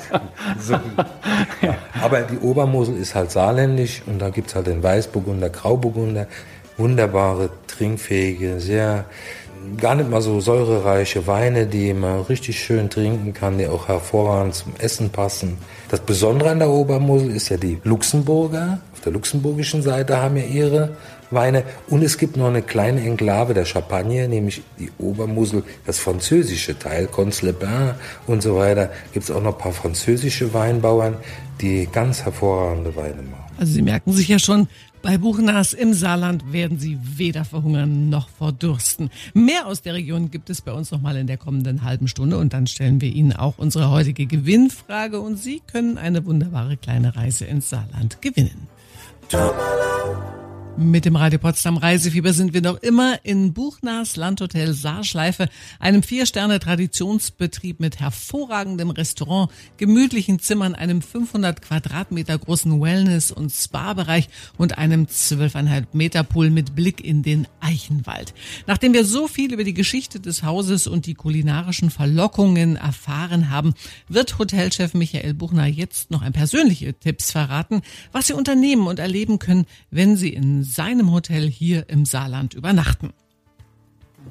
so, 0.58 0.72
ja. 1.64 1.76
Aber 2.02 2.22
die 2.22 2.38
Obermosel 2.38 2.96
ist 2.96 3.14
halt 3.14 3.30
saarländisch 3.30 4.02
und 4.06 4.18
da 4.18 4.30
gibt 4.30 4.48
es 4.48 4.54
halt 4.56 4.66
den 4.66 4.82
Weißburgunder, 4.82 5.50
Grauburgunder, 5.50 6.26
wunderbare, 6.78 7.50
trinkfähige, 7.68 8.58
sehr 8.58 9.04
gar 9.78 9.94
nicht 9.94 10.10
mal 10.10 10.22
so 10.22 10.40
säurereiche 10.40 11.26
Weine, 11.26 11.66
die 11.66 11.94
man 11.94 12.22
richtig 12.22 12.58
schön 12.60 12.90
trinken 12.90 13.32
kann, 13.34 13.58
die 13.58 13.66
auch 13.66 13.88
hervorragend 13.88 14.54
zum 14.54 14.72
Essen 14.78 15.10
passen. 15.10 15.58
Das 15.90 16.00
Besondere 16.00 16.50
an 16.50 16.58
der 16.58 16.70
Obermosel 16.70 17.30
ist 17.30 17.48
ja 17.48 17.56
die 17.56 17.78
Luxemburger. 17.84 18.80
Auf 18.92 19.00
der 19.00 19.12
luxemburgischen 19.12 19.82
Seite 19.82 20.18
haben 20.18 20.36
ja 20.36 20.44
ihre 20.44 20.96
Weine. 21.30 21.64
Und 21.88 22.02
es 22.02 22.18
gibt 22.18 22.36
noch 22.36 22.46
eine 22.46 22.62
kleine 22.62 23.00
Enklave 23.02 23.54
der 23.54 23.64
Champagne, 23.64 24.28
nämlich 24.28 24.62
die 24.78 24.90
Obermosel, 24.98 25.64
das 25.86 25.98
französische 25.98 26.78
Teil, 26.78 27.06
Cons-le-Bain 27.06 27.94
und 28.26 28.42
so 28.42 28.56
weiter. 28.56 28.90
Gibt 29.12 29.24
es 29.24 29.30
auch 29.30 29.42
noch 29.42 29.54
ein 29.54 29.58
paar 29.58 29.72
französische 29.72 30.52
Weinbauern, 30.54 31.16
die 31.60 31.88
ganz 31.90 32.22
hervorragende 32.24 32.94
Weine 32.96 33.22
machen. 33.22 33.52
Also 33.58 33.72
Sie 33.72 33.82
merken 33.82 34.12
sich 34.12 34.28
ja 34.28 34.38
schon, 34.38 34.68
bei 35.02 35.18
Buchnas 35.18 35.72
im 35.72 35.92
Saarland 35.92 36.52
werden 36.52 36.78
Sie 36.78 36.98
weder 37.02 37.44
verhungern 37.44 38.08
noch 38.08 38.28
verdursten. 38.28 39.10
Mehr 39.34 39.66
aus 39.66 39.82
der 39.82 39.94
Region 39.94 40.30
gibt 40.30 40.48
es 40.48 40.60
bei 40.60 40.72
uns 40.72 40.90
nochmal 40.90 41.16
in 41.16 41.26
der 41.26 41.36
kommenden 41.36 41.82
halben 41.82 42.08
Stunde 42.08 42.38
und 42.38 42.52
dann 42.52 42.66
stellen 42.66 43.00
wir 43.00 43.12
Ihnen 43.12 43.32
auch 43.32 43.58
unsere 43.58 43.90
heutige 43.90 44.26
Gewinnfrage 44.26 45.20
und 45.20 45.36
Sie 45.36 45.60
können 45.66 45.98
eine 45.98 46.24
wunderbare 46.24 46.76
kleine 46.76 47.16
Reise 47.16 47.44
ins 47.44 47.68
Saarland 47.68 48.22
gewinnen. 48.22 48.68
Mit 50.78 51.04
dem 51.04 51.16
Radio 51.16 51.38
Potsdam 51.38 51.76
Reisefieber 51.76 52.32
sind 52.32 52.54
wir 52.54 52.62
noch 52.62 52.80
immer 52.80 53.20
in 53.24 53.52
Buchners 53.52 54.16
Landhotel 54.16 54.72
Saarschleife, 54.72 55.48
einem 55.78 56.02
Vier-Sterne-Traditionsbetrieb 56.02 57.78
mit 57.78 58.00
hervorragendem 58.00 58.88
Restaurant, 58.88 59.50
gemütlichen 59.76 60.38
Zimmern, 60.38 60.74
einem 60.74 61.02
500 61.02 61.60
Quadratmeter 61.60 62.38
großen 62.38 62.80
Wellness- 62.80 63.32
und 63.32 63.50
Spa-Bereich 63.50 64.28
und 64.56 64.78
einem 64.78 65.04
12,5 65.04 65.88
Meter 65.92 66.24
Pool 66.24 66.48
mit 66.48 66.74
Blick 66.74 67.04
in 67.04 67.22
den 67.22 67.46
Eichenwald. 67.60 68.32
Nachdem 68.66 68.94
wir 68.94 69.04
so 69.04 69.28
viel 69.28 69.52
über 69.52 69.64
die 69.64 69.74
Geschichte 69.74 70.20
des 70.20 70.42
Hauses 70.42 70.86
und 70.86 71.04
die 71.04 71.14
kulinarischen 71.14 71.90
Verlockungen 71.90 72.76
erfahren 72.76 73.50
haben, 73.50 73.74
wird 74.08 74.38
Hotelchef 74.38 74.94
Michael 74.94 75.34
Buchner 75.34 75.66
jetzt 75.66 76.10
noch 76.10 76.22
ein 76.22 76.32
persönliche 76.32 76.94
Tipps 76.94 77.30
verraten, 77.30 77.82
was 78.10 78.28
Sie 78.28 78.32
unternehmen 78.32 78.86
und 78.86 78.98
erleben 78.98 79.38
können, 79.38 79.66
wenn 79.90 80.16
Sie 80.16 80.30
in 80.30 80.61
seinem 80.64 81.12
Hotel 81.12 81.48
hier 81.48 81.88
im 81.88 82.04
Saarland 82.04 82.54
übernachten. 82.54 83.12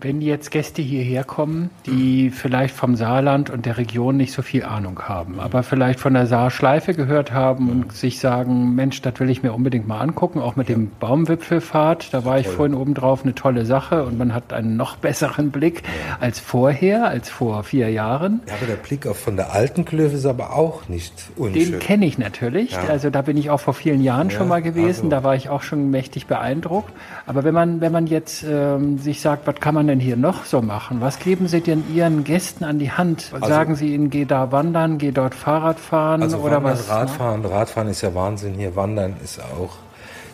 Wenn 0.02 0.20
jetzt 0.20 0.50
Gäste 0.50 0.82
hierher 0.82 1.24
kommen, 1.24 1.70
die 1.86 2.32
vielleicht 2.32 2.76
vom 2.76 2.96
Saarland 2.96 3.52
und 3.52 3.68
der 3.68 3.78
Region 3.78 4.18
nicht 4.18 4.34
so 4.34 4.42
viel 4.42 4.64
Ahnung 4.64 5.00
haben, 5.04 5.40
aber 5.40 5.62
vielleicht 5.62 6.00
von 6.00 6.16
der 6.16 6.26
Saarschleife 6.26 6.96
gehört 6.96 7.32
haben 7.32 7.70
und 7.70 7.94
sich 7.94 8.20
sagen, 8.20 8.74
Mensch, 8.74 9.04
das 9.04 9.20
will 9.20 9.30
ich 9.30 9.44
mir 9.44 9.54
unbedingt 9.54 9.88
mal 9.88 10.00
angucken, 10.00 10.40
auch 10.40 10.56
mit 10.56 10.70
dem 10.70 10.90
Baumwipfelfahrt, 11.00 12.16
da 12.16 12.26
war 12.26 12.40
ich 12.40 12.48
vorhin 12.48 12.76
oben 12.76 12.96
drauf, 12.96 13.24
eine 13.24 13.36
tolle 13.36 13.64
Sache 13.66 14.04
und 14.04 14.18
man 14.18 14.34
hat 14.34 14.54
einen 14.54 14.76
noch 14.76 14.96
besseren 14.96 15.52
Blick 15.52 15.84
als 16.20 16.40
vorher, 16.40 17.06
als 17.06 17.30
vor 17.30 17.64
vier 17.64 17.92
Jahren. 17.92 18.42
Ja, 18.48 18.56
aber 18.56 18.66
der 18.66 18.78
Blick 18.78 19.06
auf 19.06 19.20
von 19.20 19.36
der 19.36 19.54
alten 19.54 19.86
Klöfe 19.86 20.16
ist 20.16 20.26
aber 20.26 20.56
auch 20.56 20.90
nicht 20.90 21.14
unschön. 21.36 21.74
Den 21.74 21.80
kenne 21.80 22.08
ich 22.08 22.18
natürlich, 22.18 22.72
ja. 22.72 22.86
also 22.90 23.12
da 23.12 23.22
bin 23.22 23.38
ich 23.38 23.52
auch 23.52 23.60
vor 23.60 23.76
vielen 23.76 24.02
Jahren 24.02 24.30
ja, 24.30 24.38
schon 24.38 24.48
mal 24.48 24.64
gewesen, 24.64 25.06
also. 25.06 25.10
da 25.10 25.24
war 25.24 25.36
ich 25.36 25.50
auch 25.50 25.62
schon 25.62 25.92
mächtig 25.92 26.26
beeindruckt, 26.26 26.92
aber 27.28 27.44
wenn 27.44 27.54
man, 27.54 27.82
wenn 27.82 27.92
man 27.92 28.08
jetzt 28.08 28.44
ähm, 28.50 28.98
sich 28.98 29.22
sagt, 29.22 29.46
was 29.46 29.56
kann 29.56 29.76
man 29.76 29.91
denn 29.92 30.00
hier 30.00 30.16
noch 30.16 30.46
so 30.46 30.62
machen? 30.62 31.02
Was 31.02 31.20
geben 31.20 31.48
Sie 31.48 31.62
denn 31.62 31.84
Ihren 31.94 32.24
Gästen 32.24 32.64
an 32.64 32.80
die 32.80 32.92
Hand? 32.92 33.32
Also, 33.34 33.48
Sagen 33.48 33.76
Sie 33.76 33.94
ihnen, 33.94 34.10
geh 34.10 34.26
da 34.26 34.52
wandern, 34.52 34.98
geh 34.98 35.12
dort 35.12 35.36
Fahrrad 35.36 35.80
fahren 35.80 36.24
also 36.24 36.38
oder 36.38 36.64
wandern, 36.64 36.80
was? 36.80 36.90
Radfahren, 36.90 37.46
Radfahren 37.46 37.88
ist 37.90 38.02
ja 38.02 38.16
Wahnsinn 38.16 38.56
hier. 38.56 38.76
Wandern 38.76 39.16
ist 39.24 39.40
auch. 39.40 39.78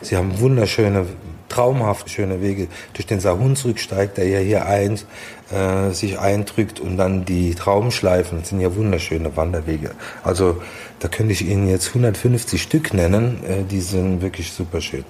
Sie 0.01 0.15
haben 0.15 0.39
wunderschöne, 0.39 1.07
traumhaft 1.49 2.09
schöne 2.09 2.41
Wege. 2.41 2.67
Durch 2.93 3.07
den 3.07 3.19
Sahunsrück 3.19 3.79
steigt 3.79 4.19
er 4.19 4.27
ja 4.27 4.39
hier 4.39 4.65
ein, 4.67 4.99
äh, 5.51 5.91
sich 5.91 6.19
eindrückt 6.19 6.79
und 6.79 6.97
dann 6.97 7.25
die 7.25 7.55
Traumschleifen. 7.55 8.39
Das 8.39 8.49
sind 8.49 8.61
ja 8.61 8.75
wunderschöne 8.75 9.35
Wanderwege. 9.35 9.91
Also 10.23 10.61
da 10.99 11.07
könnte 11.07 11.33
ich 11.33 11.47
Ihnen 11.47 11.67
jetzt 11.67 11.89
150 11.89 12.61
Stück 12.61 12.93
nennen. 12.93 13.43
Äh, 13.43 13.63
die 13.63 13.81
sind 13.81 14.21
wirklich 14.21 14.51
super 14.53 14.81
schön. 14.81 15.03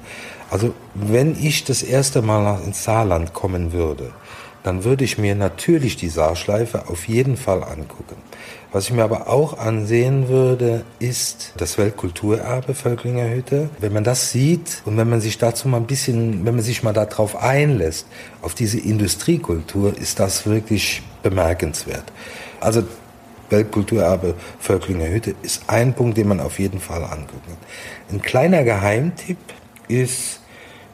Also 0.50 0.74
wenn 0.94 1.36
ich 1.42 1.64
das 1.64 1.84
erste 1.84 2.22
Mal 2.22 2.62
ins 2.66 2.84
Saarland 2.84 3.34
kommen 3.34 3.74
würde, 3.74 4.12
dann 4.64 4.84
würde 4.84 5.06
ich 5.06 5.18
mir 5.18 5.36
natürlich 5.36 5.96
die 5.96 6.10
Saarschleife 6.10 6.90
auf 6.90 7.08
jeden 7.08 7.38
Fall 7.38 7.64
angucken. 7.64 8.18
Was 8.74 8.86
ich 8.86 8.94
mir 8.94 9.04
aber 9.04 9.30
auch 9.30 9.58
ansehen 9.58 10.28
würde, 10.28 10.84
ist 11.00 11.54
das 11.56 11.78
Weltkulturerbe 11.78 12.74
Völklinger 12.74 13.30
Hütte. 13.30 13.70
Wenn 13.80 13.94
man 13.94 14.04
das 14.04 14.32
sieht 14.32 14.82
und 14.84 14.98
wenn 14.98 15.10
man 15.10 15.22
sich 15.22 15.38
dazu 15.38 15.70
mal 15.70 15.78
ein 15.78 15.88
bisschen, 15.88 16.46
wenn 16.46 16.56
man 16.56 16.64
sich 16.64 16.84
mal 16.84 16.92
darauf 16.92 17.42
einlässt, 17.42 18.08
auf 18.42 18.56
diese 18.56 18.78
Industriekultur, 18.78 19.98
ist 19.98 20.20
das 20.20 20.46
wirklich 20.46 21.02
bemerkenswert. 21.24 22.12
Also 22.60 22.84
Weltkulturerbe 23.50 24.36
Völklinger 24.60 25.08
Hütte 25.08 25.34
ist 25.42 25.64
ein 25.68 25.94
Punkt, 25.94 26.18
den 26.18 26.28
man 26.28 26.42
auf 26.42 26.60
jeden 26.60 26.82
Fall 26.82 27.04
angucken 27.04 27.40
kann. 27.46 28.16
Ein 28.18 28.22
kleiner 28.22 28.64
Geheimtipp 28.64 29.38
ist 29.88 30.41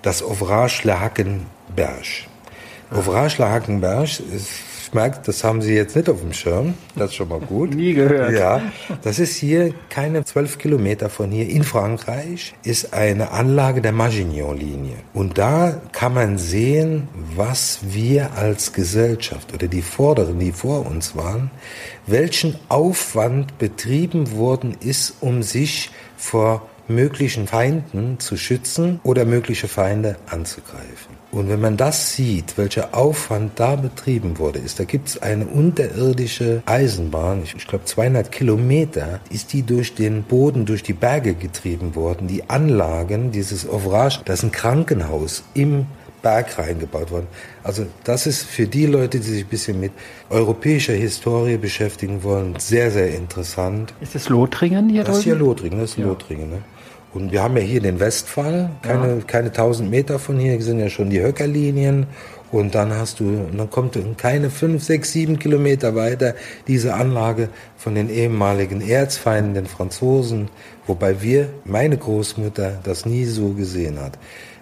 das 0.01 0.21
Ouvrage 0.21 0.81
Le 0.83 0.99
Hackenberg. 0.99 2.27
Ouvrage 2.91 3.41
La 3.41 3.49
Hackenberg, 3.49 4.07
ich 4.07 4.93
merke, 4.93 5.21
das 5.25 5.43
haben 5.43 5.61
Sie 5.61 5.73
jetzt 5.73 5.95
nicht 5.95 6.09
auf 6.09 6.19
dem 6.19 6.33
Schirm, 6.33 6.75
das 6.95 7.09
ist 7.09 7.15
schon 7.15 7.29
mal 7.29 7.39
gut. 7.39 7.73
Nie 7.75 7.93
gehört. 7.93 8.33
Ja, 8.33 8.61
das 9.01 9.17
ist 9.17 9.35
hier 9.35 9.73
keine 9.89 10.23
zwölf 10.25 10.59
Kilometer 10.59 11.09
von 11.09 11.31
hier 11.31 11.49
in 11.49 11.63
Frankreich, 11.63 12.53
ist 12.63 12.93
eine 12.93 13.31
Anlage 13.31 13.81
der 13.81 13.93
Maginot-Linie. 13.93 14.97
Und 15.13 15.37
da 15.37 15.81
kann 15.91 16.13
man 16.13 16.37
sehen, 16.37 17.07
was 17.35 17.79
wir 17.81 18.33
als 18.33 18.73
Gesellschaft 18.73 19.53
oder 19.53 19.67
die 19.67 19.81
Vorderen, 19.81 20.37
die 20.37 20.51
vor 20.51 20.85
uns 20.85 21.15
waren, 21.15 21.49
welchen 22.05 22.55
Aufwand 22.69 23.57
betrieben 23.57 24.33
worden 24.33 24.77
ist, 24.81 25.15
um 25.21 25.41
sich 25.41 25.89
vor 26.17 26.69
möglichen 26.87 27.47
Feinden 27.47 28.19
zu 28.19 28.37
schützen 28.37 28.99
oder 29.03 29.25
mögliche 29.25 29.67
Feinde 29.67 30.17
anzugreifen. 30.29 31.23
Und 31.31 31.49
wenn 31.49 31.61
man 31.61 31.77
das 31.77 32.13
sieht, 32.13 32.57
welcher 32.59 32.95
Aufwand 32.95 33.59
da 33.59 33.75
betrieben 33.75 34.37
wurde, 34.37 34.59
ist, 34.59 34.79
da 34.79 34.83
gibt 34.83 35.09
es 35.09 35.21
eine 35.21 35.47
unterirdische 35.47 36.61
Eisenbahn, 36.67 37.41
ich, 37.43 37.55
ich 37.55 37.65
glaube 37.65 37.85
200 37.85 38.31
Kilometer, 38.31 39.19
ist 39.31 39.51
die 39.53 39.63
durch 39.63 39.95
den 39.95 40.23
Boden, 40.23 40.65
durch 40.65 40.83
die 40.83 40.93
Berge 40.93 41.33
getrieben 41.33 41.95
worden. 41.95 42.27
Die 42.27 42.49
Anlagen, 42.49 43.31
dieses 43.31 43.67
Ouvrage, 43.67 44.19
das 44.25 44.39
ist 44.39 44.45
ein 44.45 44.51
Krankenhaus 44.51 45.43
im 45.55 45.87
Berg 46.21 46.57
reingebaut 46.57 47.11
worden. 47.11 47.27
Also 47.63 47.85
das 48.03 48.25
ist 48.25 48.43
für 48.43 48.65
die 48.65 48.85
Leute, 48.85 49.19
die 49.19 49.25
sich 49.25 49.43
ein 49.43 49.49
bisschen 49.49 49.79
mit 49.79 49.91
europäischer 50.29 50.93
Historie 50.93 51.57
beschäftigen 51.57 52.23
wollen, 52.23 52.55
sehr, 52.59 52.91
sehr 52.91 53.13
interessant. 53.13 53.93
Ist 54.01 54.15
das 54.15 54.29
Lothringen 54.29 54.89
hier 54.89 55.03
Das 55.03 55.17
ist 55.17 55.23
hier 55.23 55.35
Lothringen, 55.35 55.79
das 55.79 55.91
ist 55.91 55.97
ja. 55.97 56.05
Lothringen. 56.05 56.49
Ne? 56.49 56.61
Und 57.13 57.31
wir 57.31 57.43
haben 57.43 57.55
ja 57.57 57.63
hier 57.63 57.81
den 57.81 57.99
Westfall, 57.99 58.71
keine, 58.81 59.07
ja. 59.07 59.21
keine 59.27 59.47
1000 59.49 59.89
Meter 59.89 60.17
von 60.17 60.39
hier 60.39 60.59
sind 60.61 60.79
ja 60.79 60.89
schon 60.89 61.09
die 61.09 61.21
Höckerlinien. 61.21 62.07
Und 62.51 62.75
dann 62.75 62.93
hast 62.95 63.19
du, 63.19 63.47
dann 63.55 63.69
kommt 63.69 63.97
keine 64.17 64.51
5, 64.51 64.83
6, 64.83 65.11
7 65.11 65.39
Kilometer 65.39 65.95
weiter 65.95 66.35
diese 66.67 66.93
Anlage 66.93 67.49
von 67.77 67.95
den 67.95 68.09
ehemaligen 68.09 68.79
Erzfeinden, 68.79 69.55
den 69.55 69.65
Franzosen, 69.65 70.49
wobei 70.85 71.21
wir, 71.21 71.49
meine 71.65 71.97
Großmutter, 71.97 72.79
das 72.83 73.07
nie 73.07 73.25
so 73.25 73.53
gesehen 73.53 73.99
hat. 73.99 74.19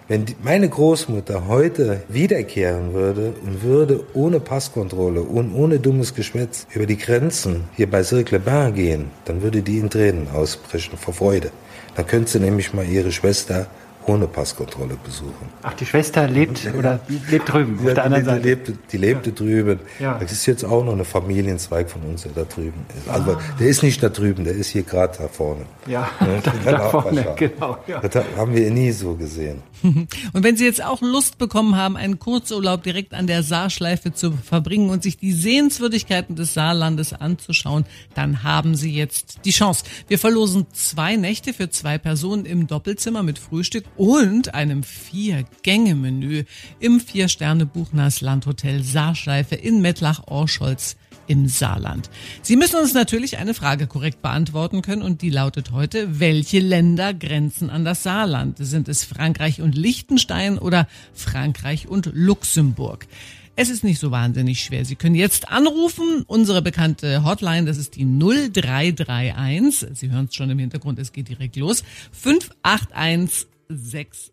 Wenn 0.08 0.24
die, 0.24 0.36
meine 0.42 0.68
Großmutter 0.68 1.48
heute 1.48 2.02
wiederkehren 2.08 2.92
würde 2.92 3.34
und 3.44 3.62
würde 3.62 4.04
ohne 4.14 4.40
Passkontrolle 4.40 5.22
und 5.22 5.54
ohne 5.54 5.78
dummes 5.78 6.14
Geschwätz 6.14 6.66
über 6.74 6.86
die 6.86 6.98
Grenzen 6.98 7.64
hier 7.76 7.90
bei 7.90 8.02
Cirque-le-Bain 8.02 8.74
gehen, 8.74 9.10
dann 9.26 9.42
würde 9.42 9.62
die 9.62 9.78
in 9.78 9.90
Tränen 9.90 10.28
ausbrechen 10.34 10.98
vor 10.98 11.14
Freude. 11.14 11.50
Dann 11.94 12.06
könnte 12.06 12.30
sie 12.30 12.40
nämlich 12.40 12.72
mal 12.72 12.86
ihre 12.86 13.12
Schwester 13.12 13.66
ohne 14.06 14.26
Passkontrolle 14.26 14.96
besuchen. 15.04 15.48
Ach, 15.62 15.74
die 15.74 15.86
Schwester 15.86 16.26
lebt 16.28 16.68
oder 16.76 17.00
lebt 17.30 17.52
drüben 17.52 17.78
ja, 17.82 17.88
auf 17.88 17.94
der 17.94 18.04
anderen 18.04 18.24
Seite. 18.24 18.40
Die 18.40 18.48
lebte, 18.48 18.78
die 18.90 18.96
lebte 18.96 19.30
ja. 19.30 19.36
drüben. 19.36 19.80
Ja. 19.98 20.18
Das 20.18 20.32
ist 20.32 20.46
jetzt 20.46 20.64
auch 20.64 20.84
noch 20.84 20.92
ein 20.92 21.04
Familienzweig 21.04 21.90
von 21.90 22.02
uns, 22.02 22.22
der 22.22 22.32
da 22.32 22.44
drüben 22.44 22.84
ist. 22.96 23.08
Also 23.08 23.32
ah. 23.32 23.40
der 23.58 23.68
ist 23.68 23.82
nicht 23.82 24.02
da 24.02 24.08
drüben, 24.08 24.44
der 24.44 24.54
ist 24.54 24.70
hier 24.70 24.82
gerade 24.82 25.16
da 25.18 25.28
vorne. 25.28 25.66
Ja, 25.86 26.10
da, 26.64 26.70
da 26.70 26.88
vorne, 26.88 27.34
genau. 27.36 27.78
Ja. 27.86 28.00
Das 28.00 28.24
haben 28.36 28.54
wir 28.54 28.70
nie 28.70 28.90
so 28.92 29.14
gesehen. 29.14 29.62
Und 29.82 30.08
wenn 30.44 30.56
Sie 30.56 30.64
jetzt 30.64 30.82
auch 30.82 31.00
Lust 31.00 31.38
bekommen 31.38 31.76
haben, 31.76 31.96
einen 31.96 32.18
Kurzurlaub 32.18 32.82
direkt 32.82 33.14
an 33.14 33.26
der 33.26 33.42
Saarschleife 33.42 34.12
zu 34.12 34.32
verbringen 34.32 34.90
und 34.90 35.02
sich 35.02 35.18
die 35.18 35.32
Sehenswürdigkeiten 35.32 36.36
des 36.36 36.54
Saarlandes 36.54 37.12
anzuschauen, 37.12 37.84
dann 38.14 38.42
haben 38.42 38.74
Sie 38.74 38.92
jetzt 38.92 39.40
die 39.44 39.50
Chance. 39.50 39.84
Wir 40.08 40.18
verlosen 40.18 40.66
zwei 40.72 41.16
Nächte 41.16 41.52
für 41.52 41.70
zwei 41.70 41.98
Personen 41.98 42.46
im 42.46 42.66
Doppelzimmer 42.66 43.22
mit 43.22 43.38
Frühstück 43.38 43.84
und 43.96 44.54
einem 44.54 44.82
Vier-Gänge-Menü 44.82 46.44
im 46.80 47.00
Vier-Sterne-Buchners 47.00 48.20
Landhotel 48.20 48.82
Saarschleife 48.82 49.54
in 49.54 49.80
Mettlach-Orscholz 49.80 50.96
im 51.26 51.48
Saarland. 51.48 52.10
Sie 52.42 52.56
müssen 52.56 52.76
uns 52.76 52.94
natürlich 52.94 53.38
eine 53.38 53.54
Frage 53.54 53.86
korrekt 53.86 54.22
beantworten 54.22 54.82
können 54.82 55.02
und 55.02 55.22
die 55.22 55.30
lautet 55.30 55.70
heute, 55.70 56.20
welche 56.20 56.58
Länder 56.58 57.14
grenzen 57.14 57.70
an 57.70 57.84
das 57.84 58.02
Saarland? 58.02 58.56
Sind 58.58 58.88
es 58.88 59.04
Frankreich 59.04 59.62
und 59.62 59.76
Liechtenstein 59.76 60.58
oder 60.58 60.88
Frankreich 61.14 61.88
und 61.88 62.10
Luxemburg? 62.12 63.06
Es 63.54 63.68
ist 63.68 63.84
nicht 63.84 63.98
so 64.00 64.10
wahnsinnig 64.10 64.64
schwer. 64.64 64.86
Sie 64.86 64.96
können 64.96 65.14
jetzt 65.14 65.50
anrufen. 65.50 66.24
Unsere 66.26 66.62
bekannte 66.62 67.22
Hotline, 67.22 67.66
das 67.66 67.76
ist 67.76 67.96
die 67.96 68.06
0331. 68.06 69.90
Sie 69.92 70.10
hören 70.10 70.24
es 70.24 70.34
schon 70.34 70.48
im 70.48 70.58
Hintergrund, 70.58 70.98
es 70.98 71.12
geht 71.12 71.28
direkt 71.28 71.56
los. 71.56 71.84
58160. 73.76 74.32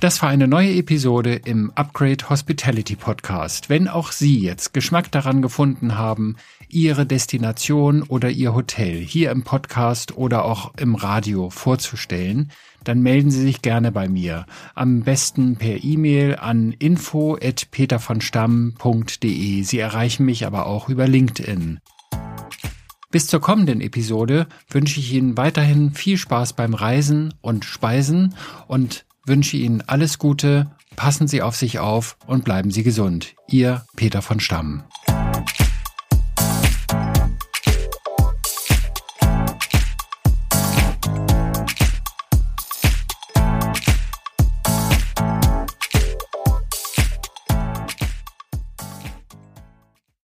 Das 0.00 0.20
war 0.22 0.30
eine 0.30 0.48
neue 0.48 0.74
Episode 0.76 1.34
im 1.34 1.72
Upgrade 1.74 2.30
Hospitality 2.30 2.96
Podcast. 2.96 3.68
Wenn 3.68 3.86
auch 3.86 4.12
Sie 4.12 4.40
jetzt 4.40 4.72
Geschmack 4.72 5.12
daran 5.12 5.42
gefunden 5.42 5.98
haben, 5.98 6.36
Ihre 6.70 7.04
Destination 7.04 8.02
oder 8.04 8.30
Ihr 8.30 8.54
Hotel 8.54 8.96
hier 8.96 9.30
im 9.30 9.42
Podcast 9.42 10.16
oder 10.16 10.46
auch 10.46 10.72
im 10.78 10.94
Radio 10.94 11.50
vorzustellen, 11.50 12.50
dann 12.82 13.02
melden 13.02 13.30
Sie 13.30 13.42
sich 13.42 13.60
gerne 13.60 13.92
bei 13.92 14.08
mir. 14.08 14.46
Am 14.74 15.02
besten 15.02 15.56
per 15.56 15.84
E-Mail 15.84 16.36
an 16.36 16.72
info@petervonstamm.de. 16.72 19.62
Sie 19.62 19.78
erreichen 19.78 20.24
mich 20.24 20.46
aber 20.46 20.64
auch 20.64 20.88
über 20.88 21.06
LinkedIn. 21.06 21.80
Bis 23.10 23.26
zur 23.26 23.40
kommenden 23.40 23.80
Episode 23.80 24.46
wünsche 24.68 25.00
ich 25.00 25.12
Ihnen 25.12 25.36
weiterhin 25.36 25.92
viel 25.92 26.16
Spaß 26.16 26.52
beim 26.52 26.74
Reisen 26.74 27.34
und 27.40 27.64
Speisen 27.64 28.34
und 28.68 29.04
wünsche 29.26 29.56
Ihnen 29.56 29.82
alles 29.86 30.18
Gute, 30.18 30.70
passen 30.94 31.26
Sie 31.26 31.42
auf 31.42 31.56
sich 31.56 31.80
auf 31.80 32.16
und 32.26 32.44
bleiben 32.44 32.70
Sie 32.70 32.84
gesund. 32.84 33.34
Ihr 33.48 33.84
Peter 33.96 34.22
von 34.22 34.38
Stamm. 34.38 34.84